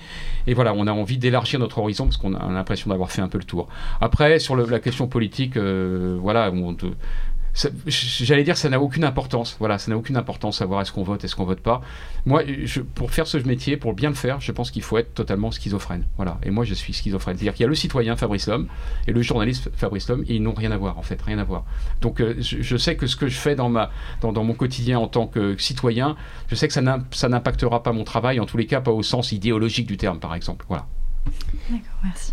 Et 0.48 0.54
voilà, 0.54 0.74
on 0.74 0.88
a 0.88 0.92
envie 0.92 1.18
d'élargir 1.18 1.60
notre 1.60 1.80
horizon 1.80 2.06
parce 2.06 2.18
qu'on 2.18 2.34
a 2.34 2.52
l'impression 2.52 2.90
d'avoir 2.90 3.12
fait 3.12 3.22
un 3.22 3.28
peu 3.28 3.38
le 3.38 3.44
tour. 3.44 3.68
Après, 4.00 4.40
sur 4.40 4.56
la 4.56 4.80
question 4.80 5.08
politique, 5.08 5.58
euh, 5.58 6.18
voilà, 6.20 6.52
on, 6.54 6.76
j'allais 7.86 8.44
dire 8.44 8.58
ça 8.58 8.70
n'a 8.70 8.80
aucune 8.80 9.04
importance. 9.04 9.56
Voilà 9.60 9.78
ça 9.78 9.92
n'a 9.92 9.98
aucune 9.98 10.18
importance 10.18 10.58
savoir 10.60 10.82
est-ce 10.82 10.92
qu'on 10.92 11.04
vote 11.04 11.24
est-ce 11.24 11.36
qu'on 11.36 11.46
vote 11.46 11.60
pas. 11.60 11.82
Moi 12.26 12.44
pour 12.96 13.12
faire 13.12 13.28
ce 13.28 13.38
métier 13.38 13.78
pour 13.78 13.94
bien 13.94 14.10
le 14.10 14.16
faire 14.16 14.40
je 14.40 14.52
pense 14.52 14.72
qu'il 14.72 14.84
faut 14.84 14.98
être 14.98 15.14
totalement 15.14 15.52
schizophrène. 15.52 16.06
Voilà. 16.18 16.38
Et 16.44 16.52
moi 16.52 16.66
je 16.66 16.74
suis 16.74 16.94
schizophrène. 16.94 17.38
C'est-à-dire 17.38 17.54
qu'il 17.54 17.64
y 17.64 17.66
a 17.66 17.70
le 17.70 17.76
citoyen 17.76 18.16
Fabrice 18.16 18.48
Lhomme 18.48 18.68
et 19.08 19.12
le 19.12 19.22
journaliste 19.22 19.70
Fabrice 19.76 20.08
Lhomme 20.10 20.24
et 20.28 20.36
ils 20.36 20.44
n'ont 20.44 20.54
rien 20.54 20.72
à 20.72 20.78
voir 20.78 20.98
en 20.98 21.04
fait. 21.04 21.22
Rien 21.22 21.40
à 21.40 21.44
voir. 21.44 21.66
Donc 22.02 22.20
euh, 22.20 22.36
je, 22.40 22.78
sais 22.78 22.96
que 22.96 23.08
ce 23.08 23.16
que 23.16 23.28
je 23.28 23.38
fais 23.38 23.56
dans 23.56 23.70
ma 23.70 23.92
dans, 24.22 24.44
mon 24.44 24.54
quotidien 24.54 25.00
en 25.00 25.08
tant 25.08 25.28
que 25.28 25.58
citoyen 25.58 26.16
je 26.48 26.56
sais 26.56 26.68
que 26.68 26.74
ça 26.74 26.82
n'impactera 27.30 27.84
pas 27.84 27.92
mon 27.92 28.04
travail 28.04 28.40
en 28.40 28.46
tous 28.46 28.58
les 28.58 28.66
cas 28.66 28.82
pas 28.82 28.92
au 28.92 29.04
sens 29.04 29.32
idéologique 29.32 29.88
du 29.88 29.98
terme 29.98 30.20
par 30.20 30.36
exemple. 30.36 30.66
Voilà 30.68 30.86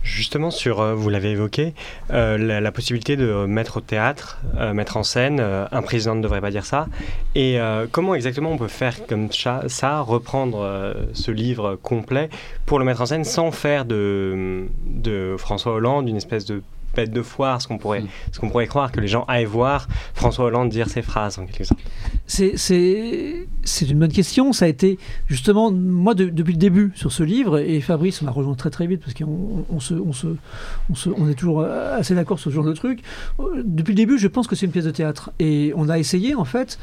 Justement, 0.03 0.51
sur, 0.51 0.81
euh, 0.81 0.95
vous 0.95 1.09
l'avez 1.11 1.31
évoqué, 1.31 1.75
euh, 2.11 2.39
la, 2.39 2.73
possibilité 2.73 3.17
de 3.17 3.47
mettre 3.47 3.79
au 3.79 3.81
théâtre, 3.81 4.41
euh, 4.57 4.73
mettre 4.73 4.97
en 4.97 5.03
scène, 5.03 5.41
un 5.41 5.83
président 5.83 6.15
ne 6.15 6.23
devrait 6.23 6.41
pas 6.41 6.51
dire 6.51 6.65
ça. 6.65 6.89
Et 7.35 7.59
comment 7.93 8.15
exactement 8.15 8.51
on 8.51 8.59
peut 8.59 8.69
faire 8.69 9.07
comme 9.07 9.31
ça, 9.33 9.63
ça 9.69 10.01
reprendre 10.01 10.95
ce 11.13 11.31
livre 11.31 11.77
complet 11.83 12.29
pour 12.67 12.79
le 12.79 12.85
mettre 12.85 13.03
en 13.03 13.07
scène 13.07 13.25
sans 13.25 13.51
faire 13.53 13.85
de, 13.85 14.67
de 14.87 15.37
François 15.39 15.75
Hollande 15.75 16.09
une 16.09 16.17
espèce 16.17 16.45
de 16.45 16.63
bête 16.95 17.13
de 17.13 17.23
foire, 17.23 17.61
ce 17.63 17.69
qu'on 17.69 17.79
pourrait, 17.79 18.03
mm. 18.03 18.09
ce 18.33 18.41
qu'on 18.41 18.49
pourrait 18.49 18.67
croire 18.67 18.93
que 18.93 19.01
les 19.01 19.09
gens 19.09 19.25
aillent 19.29 19.45
voir 19.45 19.89
François 20.15 20.47
Hollande 20.47 20.69
dire 20.69 20.89
ses 20.89 21.03
phrases 21.03 21.39
en 21.39 21.47
quelque 21.47 21.65
sorte 21.65 21.81
C'est 22.27 23.89
une 23.89 23.99
bonne 23.99 24.13
question. 24.13 24.53
Ça 24.53 24.65
a 24.65 24.69
été 24.69 24.99
justement, 25.27 25.71
moi, 25.71 26.15
de, 26.15 26.27
depuis 26.27 26.53
le 26.53 26.59
début 26.59 26.93
sur 26.95 27.13
ce 27.13 27.23
livre, 27.23 27.59
et 27.59 27.81
Fabrice, 27.81 28.23
on 28.23 28.27
a 28.27 28.31
rejoint 28.31 28.55
très 28.55 28.71
très 28.71 28.87
vite 28.87 29.01
parce 29.01 29.15
qu'on 29.15 29.65
on 29.71 29.81
se, 29.81 29.95
on 29.95 30.13
se, 30.13 30.29
on 30.91 30.95
se, 30.95 31.11
on 31.11 31.29
est 31.29 31.35
toujours 31.35 31.63
assez 31.63 32.15
d'accord 32.15 32.39
sur 32.39 32.51
ce 32.51 32.55
genre 32.55 32.65
de 32.65 32.73
truc. 32.73 33.01
Depuis 33.65 33.93
le 33.93 33.97
début, 33.97 34.19
je 34.19 34.29
pense 34.29 34.47
que 34.47 34.57
c'est 34.57 34.67
une 34.67 34.73
pièce 34.73 34.85
de 34.85 34.91
théâtre. 34.91 35.31
Et 35.39 35.73
on 35.77 35.89
a 35.89 35.99
essayé, 35.99 36.35
en 36.35 36.45
fait, 36.45 36.79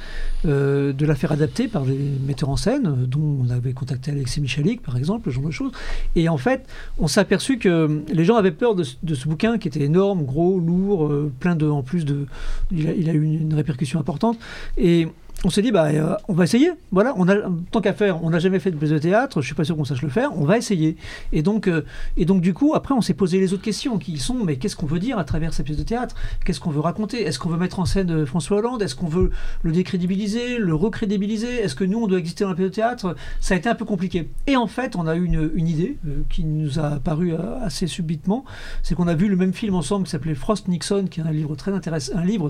euh, 0.46 0.94
de 0.94 1.06
la 1.06 1.16
faire 1.16 1.32
adapter 1.32 1.68
par 1.68 1.86
les 1.86 2.00
metteurs 2.26 2.50
en 2.50 2.58
scène, 2.58 3.06
dont 3.08 3.46
on 3.46 3.50
avait 3.50 3.74
contacté 3.74 4.12
Alexis 4.12 4.42
Michalik, 4.42 4.82
par 4.82 4.98
exemple, 4.98 5.30
ce 5.30 5.36
genre 5.36 5.46
de 5.46 5.52
choses. 5.52 5.72
Et 6.16 6.30
en 6.30 6.38
fait, 6.38 6.66
on 6.98 7.08
s'est 7.08 7.20
aperçu 7.20 7.58
que 7.58 8.04
les 8.12 8.26
gens 8.26 8.36
avaient 8.36 8.52
peur 8.52 8.76
de, 8.76 8.86
de 9.04 9.16
ce 9.16 9.28
bouquin 9.28 9.58
qui 9.58 9.68
était 9.68 9.82
énorme, 9.82 9.95
gros, 10.24 10.60
lourd, 10.60 11.08
euh, 11.08 11.32
plein 11.40 11.56
de, 11.56 11.68
en 11.68 11.84
plus 11.84 12.06
de, 12.06 12.28
il 12.72 12.88
a, 12.88 12.94
il 12.94 13.10
a 13.10 13.14
eu 13.14 13.24
une, 13.24 13.42
une 13.42 13.54
répercussion 13.54 14.00
importante. 14.00 14.38
Et 14.78 15.08
on 15.46 15.52
s'est 15.52 15.62
dit, 15.62 15.72
bah, 15.72 15.86
euh, 15.86 16.16
on 16.28 16.34
va 16.34 16.46
essayer. 16.46 16.72
Voilà, 16.92 17.14
on 17.18 17.30
a, 17.30 17.36
tant 17.70 17.80
qu'à 17.80 17.94
faire, 17.94 18.24
on 18.24 18.32
n'a 18.32 18.40
jamais 18.40 18.60
fait 18.60 18.72
de 18.72 18.78
pièce 18.78 18.90
de 18.90 18.98
théâtre, 18.98 19.42
je 19.42 19.46
suis 19.46 19.54
pas 19.54 19.64
sûr 19.64 19.78
qu'on 19.78 19.86
sache 19.86 20.02
le 20.02 20.10
faire, 20.10 20.36
on 20.36 20.44
va 20.44 20.58
essayer. 20.58 20.98
Et 21.34 21.44
donc, 21.44 21.68
euh, 21.68 21.86
et 22.18 22.26
donc 22.26 22.42
du 22.42 22.56
coup, 22.56 22.74
après, 22.74 22.96
on 22.96 23.02
s'est 23.02 23.14
posé 23.14 23.40
les 23.40 23.54
autres 23.54 23.62
questions 23.62 24.00
qui 24.00 24.18
sont, 24.18 24.44
mais 24.44 24.56
qu'est-ce 24.56 24.76
qu'on 24.76 24.88
veut 24.88 24.98
dire 24.98 25.20
à 25.20 25.24
travers 25.24 25.54
cette 25.54 25.68
pièce 25.68 25.78
de 25.78 25.84
théâtre? 25.84 26.16
Qu'est-ce 26.44 26.60
qu'on 26.60 26.72
veut 26.72 26.80
raconter? 26.80 27.22
Est-ce 27.22 27.38
qu'on 27.38 27.50
veut 27.50 27.58
mettre 27.58 27.80
en 27.80 27.86
scène 27.86 28.10
euh, 28.10 28.26
François 28.26 28.58
Hollande? 28.58 28.82
Est-ce 28.82 28.96
qu'on 28.96 29.08
veut 29.08 29.30
le 29.62 29.72
décrédibiliser, 29.72 30.58
le 30.58 30.74
recrédibiliser? 30.74 31.62
Est-ce 31.62 31.76
que 31.76 31.84
nous, 31.84 32.00
on 32.00 32.08
doit 32.08 32.18
exister 32.18 32.44
dans 32.44 32.50
la 32.50 32.56
pièce 32.56 32.70
de 32.70 32.76
théâtre? 32.76 33.16
Ça 33.40 33.54
a 33.54 33.58
été 33.58 33.70
un 33.70 33.76
peu 33.76 33.86
compliqué. 33.86 34.28
Et 34.48 34.58
en 34.58 34.68
fait, 34.68 34.96
on 34.96 35.06
a 35.06 35.16
eu 35.16 35.26
une, 35.26 35.68
idée 35.68 35.98
qui 36.30 36.44
nous 36.44 36.80
a 36.80 37.00
paru 37.00 37.34
assez 37.64 37.88
subitement, 37.88 38.46
c'est 38.84 38.96
qu'on 38.96 39.08
a 39.08 39.16
vu 39.16 39.28
le 39.28 39.36
même 39.36 39.54
film 39.54 39.76
ensemble 39.76 40.06
qui 40.06 40.12
s'appelait 40.12 40.36
Frost 40.36 40.68
Nixon, 40.68 41.06
qui 41.10 41.20
est 41.20 41.24
un 41.24 41.32
livre 41.32 41.56
très 41.56 41.72
intéressant, 41.72 42.14
un 42.16 42.24
livre, 42.24 42.50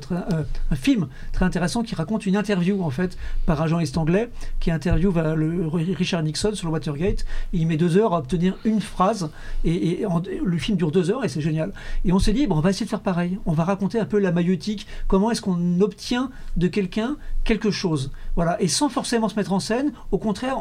un 0.69 0.75
film 0.75 1.07
très 1.31 1.45
intéressant 1.45 1.83
qui 1.83 1.95
raconte 1.95 2.25
une 2.25 2.35
interview 2.35 2.84
en 2.85 2.91
fait 2.91 3.17
par 3.45 3.61
agent 3.61 3.79
est 3.79 3.97
anglais 3.97 4.29
qui 4.59 4.71
interviewe 4.71 5.35
le, 5.35 5.67
Richard 5.67 6.23
Nixon 6.23 6.53
sur 6.53 6.67
le 6.67 6.73
Watergate. 6.73 7.25
il 7.53 7.67
met 7.67 7.77
deux 7.77 7.97
heures 7.97 8.13
à 8.13 8.19
obtenir 8.19 8.55
une 8.63 8.81
phrase 8.81 9.29
et, 9.63 10.05
le 10.43 10.57
film 10.57 10.77
dure 10.77 10.91
deux 10.91 11.11
heures 11.11 11.23
et 11.23 11.29
c'est 11.29 11.41
génial. 11.41 11.71
Et 12.03 12.11
on 12.11 12.19
s'est 12.19 12.33
dit 12.33 12.47
bon, 12.47 12.57
on 12.57 12.61
va 12.61 12.69
essayer 12.69 12.85
de 12.85 12.89
faire 12.89 13.01
pareil. 13.01 13.39
On 13.45 13.53
va 13.53 13.63
raconter 13.63 13.99
un 13.99 14.05
peu 14.05 14.19
la 14.19 14.31
maïotique. 14.31 14.87
Comment 15.07 15.31
est-ce 15.31 15.41
qu'on 15.41 15.81
obtient 15.81 16.29
de 16.57 16.67
quelqu'un 16.67 17.17
quelque 17.43 17.71
chose? 17.71 18.11
Voilà 18.35 18.61
et 18.61 18.67
sans 18.67 18.89
forcément 18.89 19.29
se 19.29 19.35
mettre 19.35 19.53
en 19.53 19.59
scène. 19.59 19.91
Au 20.11 20.17
contraire 20.17 20.57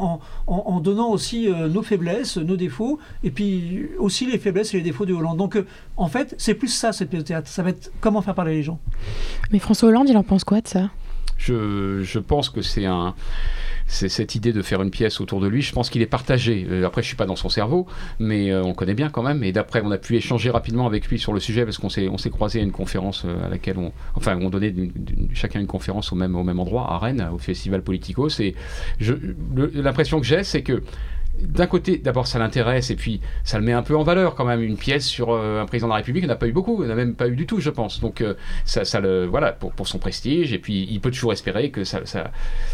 en, 0.47 0.79
donnant 0.79 1.09
aussi 1.09 1.47
euh, 1.47 1.67
nos 1.67 1.81
faiblesses, 1.81 2.37
nos 2.37 2.57
défauts 2.57 2.99
et 3.23 3.31
puis 3.31 3.89
aussi 3.99 4.25
les 4.25 4.37
faiblesses 4.37 4.73
et 4.73 4.77
les 4.77 4.83
défauts 4.83 5.05
de 5.05 5.13
Hollande. 5.13 5.37
Donc 5.37 5.55
euh, 5.55 5.65
en 5.97 6.07
fait 6.07 6.35
c'est 6.37 6.53
plus 6.53 6.69
ça 6.69 6.91
cette 6.91 7.09
pièce 7.09 7.23
de 7.23 7.27
théâtre. 7.27 7.47
Ça 7.47 7.63
va 7.63 7.69
être 7.69 7.91
comment 8.01 8.21
faire 8.21 8.35
parler 8.35 8.55
les 8.55 8.63
gens. 8.63 8.79
Mais 9.51 9.59
François 9.59 9.89
Hollande 9.89 10.09
il 10.09 10.17
en 10.17 10.23
pense 10.23 10.43
quoi 10.43 10.61
de 10.61 10.67
ça? 10.67 10.89
Je, 11.37 12.19
pense 12.19 12.49
que 12.49 12.61
c'est 12.61 12.85
un 12.85 13.13
c'est 13.87 14.09
cette 14.09 14.33
idée 14.33 14.51
de 14.51 14.63
faire 14.63 14.81
une 14.81 14.89
pièce 14.89 15.21
autour 15.21 15.39
de 15.39 15.47
lui. 15.47 15.61
Je 15.61 15.71
pense 15.71 15.91
qu'il 15.91 16.01
est 16.01 16.07
partagé. 16.07 16.65
Euh, 16.69 16.87
après, 16.87 17.03
je 17.03 17.07
suis 17.07 17.15
pas 17.15 17.27
dans 17.27 17.35
son 17.35 17.49
cerveau, 17.49 17.85
mais 18.19 18.51
euh, 18.51 18.63
on 18.63 18.69
le 18.69 18.73
connaît 18.73 18.95
bien 18.95 19.09
quand 19.09 19.21
même. 19.21 19.43
Et 19.43 19.51
d'après, 19.51 19.81
on 19.83 19.91
a 19.91 19.99
pu 19.99 20.15
échanger 20.15 20.49
rapidement 20.49 20.87
avec 20.87 21.07
lui 21.07 21.19
sur 21.19 21.33
le 21.33 21.39
sujet 21.39 21.65
parce 21.65 21.77
qu'on 21.77 21.89
s'est 21.89 22.07
on 22.07 22.15
croisé 22.31 22.59
à 22.59 22.63
une 22.63 22.71
conférence 22.71 23.23
euh, 23.25 23.45
à 23.45 23.49
laquelle 23.49 23.77
on 23.77 23.91
enfin 24.15 24.37
on 24.41 24.49
donnait 24.49 24.73
chacun 25.33 25.59
une 25.59 25.67
conférence 25.67 26.11
au 26.11 26.15
même 26.15 26.35
au 26.35 26.43
même 26.43 26.59
endroit 26.59 26.91
à 26.91 26.97
Rennes 26.97 27.29
au 27.31 27.37
festival 27.37 27.83
Politico. 27.83 28.29
C'est 28.29 28.55
l'impression 29.75 30.19
que 30.19 30.25
j'ai, 30.25 30.43
c'est 30.43 30.63
que 30.63 30.81
d'un 31.41 31.67
côté, 31.67 31.97
d'abord, 31.97 32.27
ça 32.27 32.39
l'intéresse 32.39 32.89
et 32.89 32.95
puis 32.95 33.21
ça 33.43 33.57
le 33.59 33.65
met 33.65 33.73
un 33.73 33.81
peu 33.81 33.95
en 33.95 34.03
valeur 34.03 34.35
quand 34.35 34.45
même. 34.45 34.61
Une 34.61 34.77
pièce 34.77 35.05
sur 35.05 35.31
euh, 35.31 35.61
un 35.61 35.65
président 35.65 35.87
de 35.87 35.93
la 35.93 35.97
République, 35.97 36.23
il 36.23 36.27
n'a 36.27 36.35
pas 36.35 36.47
eu 36.47 36.51
beaucoup, 36.51 36.83
il 36.83 36.87
n'a 36.87 36.95
même 36.95 37.15
pas 37.15 37.27
eu 37.27 37.35
du 37.35 37.45
tout, 37.45 37.59
je 37.59 37.69
pense. 37.69 37.99
Donc, 37.99 38.21
euh, 38.21 38.35
ça, 38.65 38.99
le, 38.99 39.25
voilà, 39.25 39.51
pour, 39.51 39.87
son 39.87 39.99
prestige, 39.99 40.53
et 40.53 40.59
puis 40.59 40.87
il 40.89 40.99
peut 41.01 41.11
toujours 41.11 41.33
espérer 41.33 41.69
que 41.69 41.83
ça, 41.83 42.01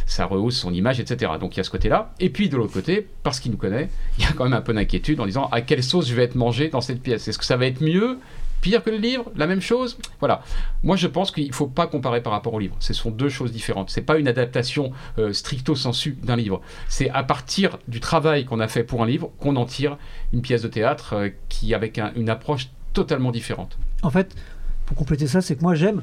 ça 0.05 0.25
rehausse 0.25 0.57
son 0.57 0.73
image, 0.73 0.99
etc. 0.99 1.31
Donc, 1.39 1.55
il 1.55 1.57
y 1.57 1.61
a 1.61 1.63
ce 1.63 1.69
côté-là. 1.69 2.13
Et 2.19 2.29
puis, 2.29 2.49
de 2.49 2.57
l'autre 2.57 2.73
côté, 2.73 3.07
parce 3.23 3.39
qu'il 3.39 3.51
nous 3.51 3.57
connaît, 3.57 3.89
il 4.17 4.23
y 4.23 4.27
a 4.27 4.31
quand 4.33 4.43
même 4.43 4.53
un 4.53 4.61
peu 4.61 4.73
d'inquiétude 4.73 5.19
en 5.19 5.25
disant 5.25 5.49
à 5.51 5.61
quelle 5.61 5.83
sauce 5.83 6.07
je 6.07 6.15
vais 6.15 6.23
être 6.23 6.35
mangé 6.35 6.69
dans 6.69 6.81
cette 6.81 7.01
pièce? 7.01 7.27
Est-ce 7.27 7.37
que 7.37 7.45
ça 7.45 7.57
va 7.57 7.65
être 7.65 7.81
mieux 7.81 8.17
pire 8.61 8.83
que 8.83 8.89
le 8.89 8.97
livre, 8.97 9.31
la 9.35 9.47
même 9.47 9.61
chose. 9.61 9.97
Voilà. 10.19 10.43
Moi, 10.83 10.95
je 10.95 11.07
pense 11.07 11.31
qu'il 11.31 11.47
ne 11.47 11.53
faut 11.53 11.67
pas 11.67 11.87
comparer 11.87 12.21
par 12.21 12.31
rapport 12.31 12.53
au 12.53 12.59
livre. 12.59 12.75
Ce 12.79 12.93
sont 12.93 13.11
deux 13.11 13.29
choses 13.29 13.51
différentes. 13.51 13.89
C'est 13.89 14.01
pas 14.01 14.17
une 14.17 14.27
adaptation 14.27 14.91
euh, 15.17 15.33
stricto 15.33 15.75
sensu 15.75 16.17
d'un 16.23 16.35
livre. 16.35 16.61
C'est 16.87 17.09
à 17.09 17.23
partir 17.23 17.79
du 17.87 17.99
travail 17.99 18.45
qu'on 18.45 18.59
a 18.59 18.67
fait 18.67 18.83
pour 18.83 19.03
un 19.03 19.05
livre 19.05 19.31
qu'on 19.39 19.55
en 19.55 19.65
tire 19.65 19.97
une 20.31 20.41
pièce 20.41 20.61
de 20.61 20.67
théâtre 20.67 21.13
euh, 21.13 21.29
qui 21.49 21.73
avec 21.73 21.99
une 22.15 22.29
approche 22.29 22.69
totalement 22.93 23.31
différente. 23.31 23.77
En 24.03 24.09
fait, 24.09 24.35
pour 24.85 24.95
compléter 24.95 25.27
ça, 25.27 25.41
c'est 25.41 25.55
que 25.55 25.61
moi 25.61 25.75
j'aime 25.75 26.01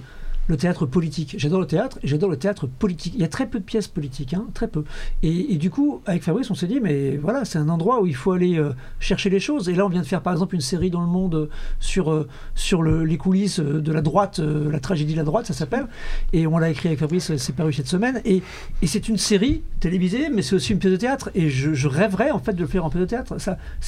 le 0.48 0.56
théâtre 0.56 0.86
politique. 0.86 1.36
J'adore 1.38 1.60
le 1.60 1.66
théâtre 1.66 1.98
et 2.02 2.08
j'adore 2.08 2.30
le 2.30 2.38
théâtre 2.38 2.66
politique. 2.66 3.12
Il 3.14 3.20
y 3.20 3.24
a 3.24 3.28
très 3.28 3.46
peu 3.46 3.58
de 3.58 3.64
pièces 3.64 3.86
politiques, 3.86 4.34
hein, 4.34 4.46
très 4.54 4.66
peu. 4.66 4.84
Et, 5.22 5.56
du 5.56 5.70
coup, 5.70 6.00
avec 6.06 6.22
Fabrice, 6.22 6.50
on 6.50 6.54
s'est 6.54 6.66
dit, 6.66 6.80
mais 6.80 7.16
voilà, 7.16 7.44
c'est 7.44 7.58
un 7.58 7.68
endroit 7.68 8.00
où 8.00 8.06
il 8.06 8.14
faut 8.14 8.32
aller 8.32 8.58
euh, 8.58 8.72
chercher 8.98 9.30
les 9.30 9.40
choses. 9.40 9.68
Et 9.68 9.74
là, 9.74 9.84
on 9.86 9.88
vient 9.88 10.00
de 10.00 10.06
faire 10.06 10.22
par 10.22 10.32
exemple 10.32 10.54
une 10.54 10.60
série 10.60 10.90
dans 10.90 11.02
le 11.02 11.06
monde 11.06 11.34
euh, 11.34 11.50
sur, 11.80 12.10
euh, 12.10 12.26
sur 12.54 12.82
les 12.82 13.16
coulisses 13.18 13.60
de 13.60 13.92
la 13.92 14.00
droite, 14.00 14.38
la 14.38 14.80
tragédie 14.80 15.12
de 15.12 15.18
la 15.18 15.24
droite, 15.24 15.46
ça 15.46 15.52
s'appelle. 15.52 15.86
Et 16.32 16.46
on 16.46 16.58
l'a 16.58 16.70
écrit 16.70 16.88
avec 16.88 16.98
Fabrice, 16.98 17.36
c'est 17.36 17.54
paru 17.54 17.72
cette 17.72 17.88
semaine. 17.88 18.20
Et, 18.24 18.42
et 18.82 18.86
c'est 18.86 19.08
une 19.08 19.18
série 19.18 19.62
télévisée, 19.80 20.30
mais 20.30 20.42
c'est 20.42 20.56
aussi 20.56 20.72
une 20.72 20.78
pièce 20.78 20.92
de 20.92 20.98
théâtre. 20.98 21.30
Et 21.34 21.50
je, 21.50 21.88
rêverais 21.88 22.30
en 22.30 22.38
fait 22.38 22.52
de 22.52 22.60
le 22.60 22.66
faire 22.66 22.84
en 22.84 22.90
pièce 22.90 23.02
de 23.02 23.06
théâtre. 23.06 23.36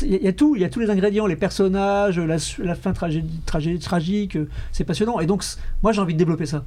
Il 0.02 0.22
y, 0.22 0.28
a 0.28 0.32
tout, 0.32 0.56
il 0.56 0.62
y 0.62 0.64
a 0.64 0.68
tous 0.68 0.80
les 0.80 0.90
ingrédients, 0.90 1.26
les 1.26 1.36
personnages, 1.36 2.18
la, 2.18 2.38
fin 2.74 2.92
tragédie, 2.92 3.40
tragique, 3.80 4.38
c'est 4.72 4.84
passionnant. 4.84 5.20
Et 5.20 5.26
donc, 5.26 5.42
moi, 5.82 5.92
j'ai 5.92 6.00
envie 6.00 6.14
de 6.14 6.18
développer 6.18 6.46
ça. 6.50 6.64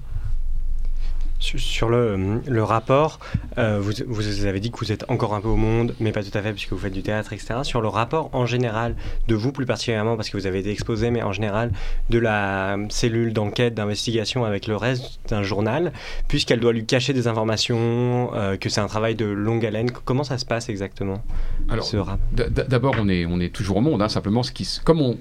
Sur 1.44 1.90
le, 1.90 2.42
le 2.48 2.64
rapport, 2.64 3.20
euh, 3.58 3.78
vous, 3.82 3.92
vous, 4.08 4.46
avez 4.46 4.62
dit 4.62 4.72
que 4.72 4.78
vous 4.78 4.94
êtes 4.94 5.04
encore 5.10 5.34
un 5.34 5.42
peu 5.42 5.50
au 5.50 5.58
monde, 5.58 5.94
mais 6.00 6.14
pas 6.14 6.24
tout 6.24 6.36
à 6.38 6.42
fait 6.42 6.54
puisque 6.54 6.72
vous 6.72 6.78
faites 6.78 6.94
du 6.94 7.04
théâtre, 7.04 7.34
etc. 7.34 7.56
Sur 7.64 7.82
le 7.82 7.90
rapport 7.90 8.30
en 8.32 8.46
général, 8.46 8.96
de 9.28 9.36
vous 9.36 9.52
plus 9.52 9.66
particulièrement, 9.66 10.16
parce 10.16 10.30
que 10.30 10.38
vous 10.38 10.48
avez 10.48 10.60
été 10.60 10.72
exposé, 10.72 11.12
mais 11.12 11.22
en 11.22 11.34
général, 11.34 11.72
de 12.10 12.18
la 12.18 12.78
cellule 12.88 13.34
d'enquête, 13.34 13.76
d'investigation 13.76 14.46
avec 14.46 14.68
le 14.68 14.78
reste 14.78 15.20
d'un 15.28 15.44
journal, 15.44 15.92
puisqu'elle 16.30 16.62
doit 16.62 16.72
lui 16.72 16.86
cacher 16.86 17.12
des 17.12 17.28
informations, 17.28 18.32
euh, 18.36 18.56
que 18.56 18.70
c'est 18.70 18.82
un 18.82 18.88
travail 18.88 19.16
de 19.16 19.26
longue 19.26 19.66
haleine. 19.66 19.92
Comment 19.92 20.24
ça 20.24 20.38
se 20.38 20.46
passe 20.46 20.70
exactement 20.70 21.22
Alors, 21.70 21.86
d'abord, 22.32 22.96
on 23.00 23.10
est, 23.10 23.26
on 23.26 23.42
est 23.42 23.54
toujours 23.54 23.78
au 23.78 23.82
monde, 23.82 24.02
hein, 24.02 24.10
simplement, 24.10 24.44
ce 24.44 24.54
qui, 24.54 24.68
comme 24.86 25.02
on, 25.02 25.18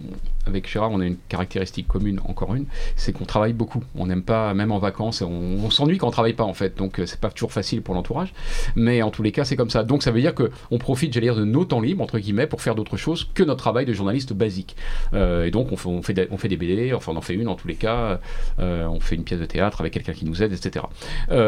avec 0.47 0.69
Gérard, 0.69 0.91
on 0.91 1.01
a 1.01 1.07
une 1.07 1.17
caractéristique 1.29 1.89
commune, 1.89 2.21
encore 2.25 2.55
une, 2.55 2.67
c'est 2.97 3.13
qu'on 3.13 3.25
travaille 3.25 3.53
beaucoup. 3.53 3.83
On 3.95 4.07
n'aime 4.07 4.23
pas, 4.23 4.55
même 4.55 4.73
en 4.73 4.79
vacances, 4.79 5.23
on, 5.23 5.71
s'ennuie 5.71 5.99
quand 5.99 6.09
on 6.09 6.11
travaille 6.13 6.35
pas 6.35 6.45
en 6.45 6.55
fait. 6.55 6.77
Donc 6.79 6.99
euh, 6.99 7.07
c'est 7.07 7.21
pas 7.21 7.31
toujours 7.31 7.53
facile 7.53 7.83
pour 7.83 7.95
l'entourage, 7.95 8.33
mais 8.77 9.03
en 9.03 9.11
tous 9.11 9.23
les 9.23 9.33
cas 9.33 9.45
c'est 9.45 9.57
comme 9.57 9.71
ça. 9.71 9.83
Donc 9.83 10.03
ça 10.03 10.11
veut 10.11 10.21
dire 10.21 10.35
que 10.35 10.51
on 10.71 10.79
profite, 10.79 11.13
j'allais 11.13 11.27
dire, 11.27 11.37
de 11.37 11.45
nos 11.45 11.65
temps 11.65 11.81
libres 11.81 12.03
entre 12.03 12.19
guillemets 12.19 12.47
pour 12.47 12.63
faire 12.63 12.75
d'autres 12.75 12.97
choses 12.97 13.29
que 13.35 13.43
notre 13.43 13.59
travail 13.59 13.87
de 13.87 13.93
journaliste 13.93 14.33
basique. 14.33 14.77
Euh, 15.15 15.45
et 15.45 15.51
donc 15.51 15.73
on 15.73 15.77
fait, 15.77 15.89
on 15.89 16.03
fait, 16.03 16.49
des, 16.49 16.57
BD, 16.57 16.93
enfin 16.95 17.13
on 17.13 17.17
en 17.17 17.21
fait 17.21 17.35
une 17.35 17.49
en 17.49 17.57
tous 17.57 17.69
les 17.69 17.75
cas. 17.75 18.21
Euh, 18.61 18.87
on 18.87 19.01
fait 19.01 19.17
une 19.17 19.25
pièce 19.25 19.41
de 19.41 19.47
théâtre 19.47 19.81
avec 19.81 19.93
quelqu'un 19.93 20.13
qui 20.13 20.25
nous 20.25 20.43
aide, 20.43 20.53
etc. 20.53 20.85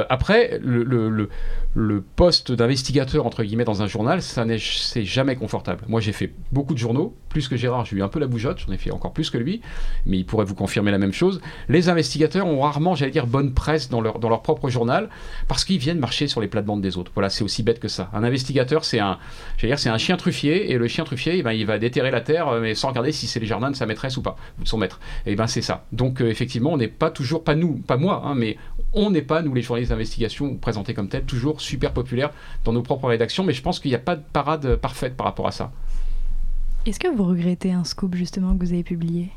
après 0.08 0.58
le, 0.62 0.82
le, 0.82 1.28
le, 1.74 2.00
poste 2.16 2.52
d'investigateur 2.52 3.26
entre 3.26 3.42
guillemets 3.42 3.64
dans 3.64 3.82
un 3.82 3.86
journal, 3.86 4.22
ça 4.22 4.44
n'est 4.44 4.58
c'est 4.58 5.04
jamais 5.04 5.36
confortable. 5.36 5.84
Moi 5.88 6.00
j'ai 6.00 6.12
fait 6.12 6.32
beaucoup 6.52 6.74
de 6.74 6.78
journaux, 6.78 7.14
plus 7.28 7.48
que 7.48 7.56
Gérard, 7.56 7.84
j'ai 7.84 7.96
eu 7.96 8.02
un 8.02 8.08
peu 8.08 8.20
la 8.20 8.26
bougeotte, 8.26 8.60
j'en 8.64 8.72
ai 8.72 8.78
fait 8.78 8.92
encore 8.92 9.12
plus 9.12 9.30
que 9.30 9.38
lui, 9.38 9.60
mais 10.06 10.18
il 10.18 10.24
pourrait 10.24 10.44
vous 10.44 10.54
confirmer 10.54 10.90
la 10.90 10.98
même 10.98 11.12
chose. 11.12 11.40
Les 11.68 11.88
investigateurs 11.88 12.46
ont 12.46 12.60
rarement, 12.60 12.94
j'allais 12.94 13.10
dire, 13.10 13.26
bonne 13.26 13.52
presse 13.52 13.88
dans 13.88 14.00
leur, 14.00 14.18
dans 14.18 14.28
leur 14.28 14.42
propre 14.44 14.68
journal 14.68 15.08
parce 15.48 15.64
qu'ils 15.64 15.78
viennent 15.78 15.98
marcher 15.98 16.28
sur 16.28 16.40
les 16.40 16.46
plates-bandes 16.46 16.80
des 16.80 16.96
autres. 16.96 17.10
Voilà, 17.14 17.30
c'est 17.30 17.42
aussi 17.42 17.64
bête 17.64 17.80
que 17.80 17.88
ça. 17.88 18.08
Un 18.12 18.22
investigateur, 18.22 18.84
c'est 18.84 19.00
un, 19.00 19.18
un 19.62 19.98
chien 19.98 20.16
truffier 20.16 20.70
et 20.70 20.78
le 20.78 20.86
chien 20.86 21.02
truffier, 21.02 21.38
eh 21.38 21.42
ben, 21.42 21.50
il 21.50 21.66
va 21.66 21.78
déterrer 21.78 22.12
la 22.12 22.20
terre, 22.20 22.48
euh, 22.48 22.60
mais 22.60 22.76
sans 22.76 22.88
regarder 22.88 23.10
si 23.10 23.26
c'est 23.26 23.40
les 23.40 23.46
jardins 23.46 23.72
de 23.72 23.76
sa 23.76 23.86
maîtresse 23.86 24.16
ou 24.16 24.22
pas, 24.22 24.36
de 24.60 24.68
son 24.68 24.78
maître. 24.78 25.00
Et 25.26 25.32
eh 25.32 25.34
ben 25.34 25.48
c'est 25.48 25.62
ça. 25.62 25.86
Donc 25.90 26.20
euh, 26.20 26.28
effectivement, 26.28 26.72
on 26.72 26.76
n'est 26.76 26.86
pas 26.86 27.10
toujours, 27.10 27.42
pas 27.42 27.56
nous, 27.56 27.74
pas 27.74 27.96
moi, 27.96 28.22
hein, 28.24 28.34
mais 28.36 28.56
on 28.92 29.10
n'est 29.10 29.22
pas, 29.22 29.42
nous 29.42 29.54
les 29.54 29.62
journalistes 29.62 29.90
d'investigation, 29.90 30.56
présentés 30.56 30.94
comme 30.94 31.08
tels, 31.08 31.24
toujours 31.24 31.60
super 31.60 31.92
populaires 31.92 32.30
dans 32.64 32.72
nos 32.72 32.82
propres 32.82 33.08
rédactions, 33.08 33.42
mais 33.42 33.52
je 33.52 33.62
pense 33.62 33.80
qu'il 33.80 33.90
n'y 33.90 33.96
a 33.96 34.00
pas 34.00 34.16
de 34.16 34.22
parade 34.32 34.76
parfaite 34.76 35.16
par 35.16 35.26
rapport 35.26 35.48
à 35.48 35.52
ça. 35.52 35.72
Est-ce 36.86 37.00
que 37.00 37.08
vous 37.08 37.24
regrettez 37.24 37.72
un 37.72 37.84
scoop 37.84 38.14
justement 38.14 38.54
que 38.54 38.64
vous 38.64 38.72
avez 38.72 38.84
publié? 38.84 39.30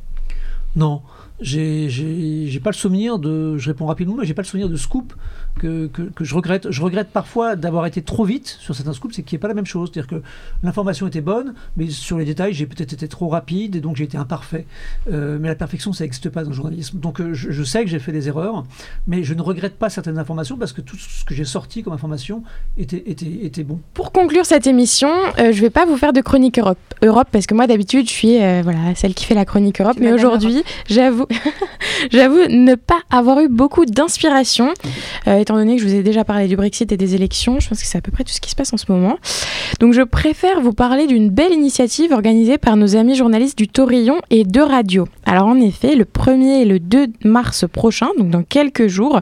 Non, 0.78 1.02
j'ai 1.40 2.60
pas 2.64 2.72
le 2.72 2.76
souvenir 2.76 3.20
de. 3.20 3.58
Je 3.58 3.70
réponds 3.70 3.86
rapidement, 3.86 4.16
mais 4.16 4.26
j'ai 4.26 4.34
pas 4.34 4.42
le 4.42 4.48
souvenir 4.48 4.70
de 4.70 4.76
scoop 4.76 5.14
que, 5.60 5.88
que, 5.88 6.24
je 6.24 6.36
regrette. 6.36 6.72
Je 6.72 6.82
regrette 6.82 7.10
parfois 7.10 7.56
d'avoir 7.56 7.86
été 7.86 8.02
trop 8.02 8.26
vite 8.26 8.48
sur 8.60 8.76
certains 8.76 8.94
scoops, 8.94 9.16
c'est 9.16 9.24
qu'il 9.24 9.38
n'y 9.38 9.42
a 9.42 9.44
pas 9.44 9.48
la 9.48 9.54
même 9.54 9.66
chose. 9.66 9.92
C'est-à-dire 9.94 10.10
que 10.10 10.24
l'information 10.64 11.08
était 11.08 11.22
bonne, 11.22 11.54
mais 11.76 11.90
sur 11.90 12.18
les 12.18 12.26
détails, 12.26 12.54
j'ai 12.54 12.66
peut-être 12.66 12.94
été 12.94 13.08
trop 13.08 13.28
rapide 13.28 13.76
et 13.76 13.82
donc 13.82 13.98
j'ai 13.98 14.04
été 14.04 14.18
imparfait. 14.18 14.66
Euh, 15.12 15.38
mais 15.40 15.48
la 15.48 15.56
perfection, 15.56 15.94
ça 15.94 16.04
n'existe 16.04 16.30
pas 16.30 16.44
dans 16.44 16.50
le 16.50 16.56
journalisme. 16.56 17.00
Donc 17.00 17.22
euh, 17.22 17.34
je, 17.34 17.64
sais 17.64 17.84
que 17.84 17.90
j'ai 17.90 18.00
fait 18.00 18.12
des 18.12 18.28
erreurs, 18.28 18.64
mais 19.08 19.24
je 19.24 19.34
ne 19.34 19.42
regrette 19.42 19.78
pas 19.78 19.90
certaines 19.90 20.18
informations 20.18 20.58
parce 20.58 20.74
que 20.74 20.82
tout 20.82 20.98
ce 20.98 21.24
que 21.24 21.36
j'ai 21.36 21.46
sorti 21.46 21.84
comme 21.84 21.94
information 21.94 22.44
était, 22.78 23.04
était, 23.06 23.46
était 23.46 23.64
bon. 23.64 23.80
Pour 23.94 24.12
conclure 24.12 24.46
cette 24.46 24.66
émission, 24.66 25.10
euh, 25.10 25.52
je 25.52 25.58
ne 25.58 25.62
vais 25.62 25.70
pas 25.70 25.86
vous 25.86 25.98
faire 25.98 26.14
de 26.14 26.22
chronique 26.22 26.58
Europe, 26.58 26.80
Europe 27.04 27.28
parce 27.32 27.46
que 27.46 27.54
moi 27.54 27.68
d'habitude 27.68 28.08
je 28.08 28.14
suis 28.14 28.38
voilà, 28.38 28.96
celle 28.96 29.14
qui 29.14 29.26
fait 29.26 29.36
la 29.36 29.46
chronique 29.46 29.82
Europe, 29.82 29.98
mais 30.00 30.12
aujourd'hui, 30.12 30.64
j'avoue, 30.90 31.26
ne 32.12 32.76
pas 32.76 33.00
avoir 33.10 33.40
eu 33.40 33.48
beaucoup 33.48 33.86
d'inspiration 33.86 34.74
étant 35.26 35.56
donné 35.56 35.76
que 35.76 35.82
je 35.82 35.88
vous 35.88 35.96
ai 35.96 36.04
déjà 36.04 36.24
parlé 36.24 36.48
du 36.48 36.56
Brexit 36.56 36.92
et 36.92 36.98
des 36.98 37.16
élections, 37.16 37.60
je 37.60 37.70
pense 37.70 37.82
que 37.82 37.86
c'est 37.86 37.98
à 37.98 38.02
peu 38.02 38.12
près 38.12 38.24
tout 38.24 38.32
ce 38.32 38.42
qui 38.42 38.50
se 38.50 38.56
passe 38.56 38.74
en 38.74 38.78
ce 38.78 38.92
moment. 38.92 39.18
Donc 39.80 39.94
je 39.94 40.02
préfère 40.02 40.62
vous 40.62 40.74
parler 40.74 41.08
d'une 41.08 41.30
belle 41.30 41.54
initiative 41.54 42.12
organisée 42.12 42.58
par 42.58 42.76
nos 42.78 42.96
amis 42.96 43.16
journalistes 43.16 43.58
du 43.58 43.68
Torillon 43.68 44.18
et 44.30 44.44
de 44.44 44.62
Radio. 44.62 45.08
Alors 45.30 45.48
en 45.48 45.60
effet, 45.60 45.96
le 45.96 46.06
1er 46.06 46.62
et 46.62 46.66
le 46.66 46.80
2 46.80 47.08
mars 47.26 47.66
prochain, 47.70 48.08
donc 48.18 48.30
dans 48.30 48.44
quelques 48.44 48.88
jours, 48.88 49.20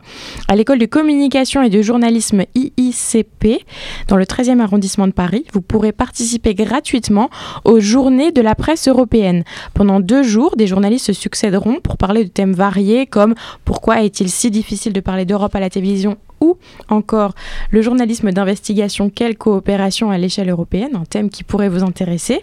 à 0.47 0.55
l'école 0.55 0.77
de 0.77 0.85
communication 0.85 1.63
et 1.63 1.71
de 1.71 1.81
journalisme 1.81 2.43
IICP, 2.53 3.65
dans 4.07 4.15
le 4.15 4.25
13e 4.25 4.59
arrondissement 4.59 5.07
de 5.07 5.13
Paris, 5.13 5.45
vous 5.51 5.61
pourrez 5.61 5.91
participer 5.91 6.53
gratuitement 6.53 7.31
aux 7.63 7.79
journées 7.79 8.31
de 8.31 8.41
la 8.41 8.53
presse 8.53 8.87
européenne. 8.87 9.43
Pendant 9.73 9.99
deux 9.99 10.21
jours, 10.21 10.55
des 10.55 10.67
journalistes 10.67 11.07
se 11.07 11.13
succéderont 11.13 11.79
pour 11.81 11.97
parler 11.97 12.23
de 12.23 12.29
thèmes 12.29 12.53
variés 12.53 13.07
comme 13.07 13.33
pourquoi 13.65 14.03
est-il 14.03 14.29
si 14.29 14.51
difficile 14.51 14.93
de 14.93 14.99
parler 14.99 15.25
d'Europe 15.25 15.55
à 15.55 15.59
la 15.59 15.71
télévision 15.71 16.17
ou 16.45 16.57
encore 16.89 17.33
le 17.71 17.81
journalisme 17.81 18.31
d'investigation, 18.31 19.09
quelle 19.09 19.37
coopération 19.37 20.11
à 20.11 20.17
l'échelle 20.17 20.49
européenne, 20.49 20.95
un 20.95 21.05
thème 21.05 21.29
qui 21.29 21.43
pourrait 21.43 21.69
vous 21.69 21.83
intéresser. 21.83 22.41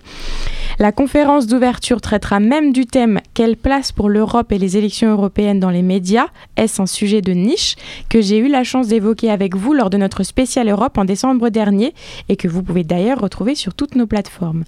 La 0.78 0.90
conférence 0.90 1.46
d'ouverture 1.46 2.00
traitera 2.00 2.40
même 2.40 2.72
du 2.72 2.86
thème 2.86 3.20
Quelle 3.34 3.56
place 3.56 3.92
pour 3.92 4.08
l'Europe 4.08 4.52
et 4.52 4.58
les 4.58 4.76
élections 4.76 5.10
européennes 5.10 5.60
dans 5.60 5.70
les 5.70 5.82
médias? 5.82 6.26
Est-ce 6.56 6.80
un 6.80 6.86
sujet 6.86 7.20
de 7.20 7.32
niche 7.32 7.76
que 8.08 8.20
j'ai 8.20 8.38
eu 8.38 8.48
la 8.48 8.64
chance 8.64 8.88
d'évoquer 8.88 9.30
avec 9.30 9.54
vous 9.54 9.74
lors 9.74 9.90
de 9.90 9.98
notre 9.98 10.22
spécial 10.22 10.68
Europe 10.68 10.98
en 10.98 11.04
décembre 11.04 11.50
dernier 11.50 11.94
et 12.28 12.36
que 12.36 12.48
vous 12.48 12.62
pouvez 12.62 12.84
d'ailleurs 12.84 13.20
retrouver 13.20 13.54
sur 13.54 13.74
toutes 13.74 13.96
nos 13.96 14.06
plateformes? 14.06 14.64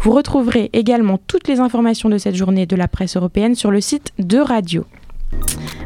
Vous 0.00 0.12
retrouverez 0.12 0.70
également 0.72 1.18
toutes 1.26 1.48
les 1.48 1.60
informations 1.60 2.08
de 2.08 2.18
cette 2.18 2.34
journée 2.34 2.66
de 2.66 2.76
la 2.76 2.88
presse 2.88 3.16
européenne 3.16 3.54
sur 3.54 3.70
le 3.70 3.80
site 3.80 4.12
de 4.18 4.38
Radio. 4.38 4.84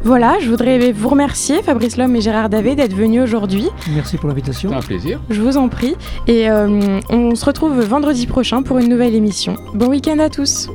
Voilà, 0.07 0.37
je 0.41 0.49
voudrais 0.49 0.93
vous 0.93 1.09
remercier, 1.09 1.63
Fabrice 1.63 1.97
Lhomme 1.97 2.15
et 2.15 2.21
Gérard 2.21 2.49
Davé, 2.49 2.77
d'être 2.77 2.95
venus 2.95 3.23
aujourd'hui. 3.23 3.69
Merci 3.93 4.19
pour 4.19 4.29
l'invitation. 4.29 4.71
C'est 4.71 4.77
un 4.77 4.81
plaisir. 4.81 5.21
Je 5.31 5.43
vous 5.43 5.57
en 5.57 5.69
prie. 5.69 5.97
Et 6.29 6.49
euh, 6.49 7.01
on 7.11 7.35
se 7.35 7.45
retrouve 7.45 7.81
vendredi 7.81 8.29
prochain 8.29 8.63
pour 8.63 8.79
une 8.79 8.89
nouvelle 8.89 9.17
émission. 9.17 9.57
Bon 9.75 9.89
week-end 9.89 10.21
à 10.21 10.31
tous. 10.31 10.69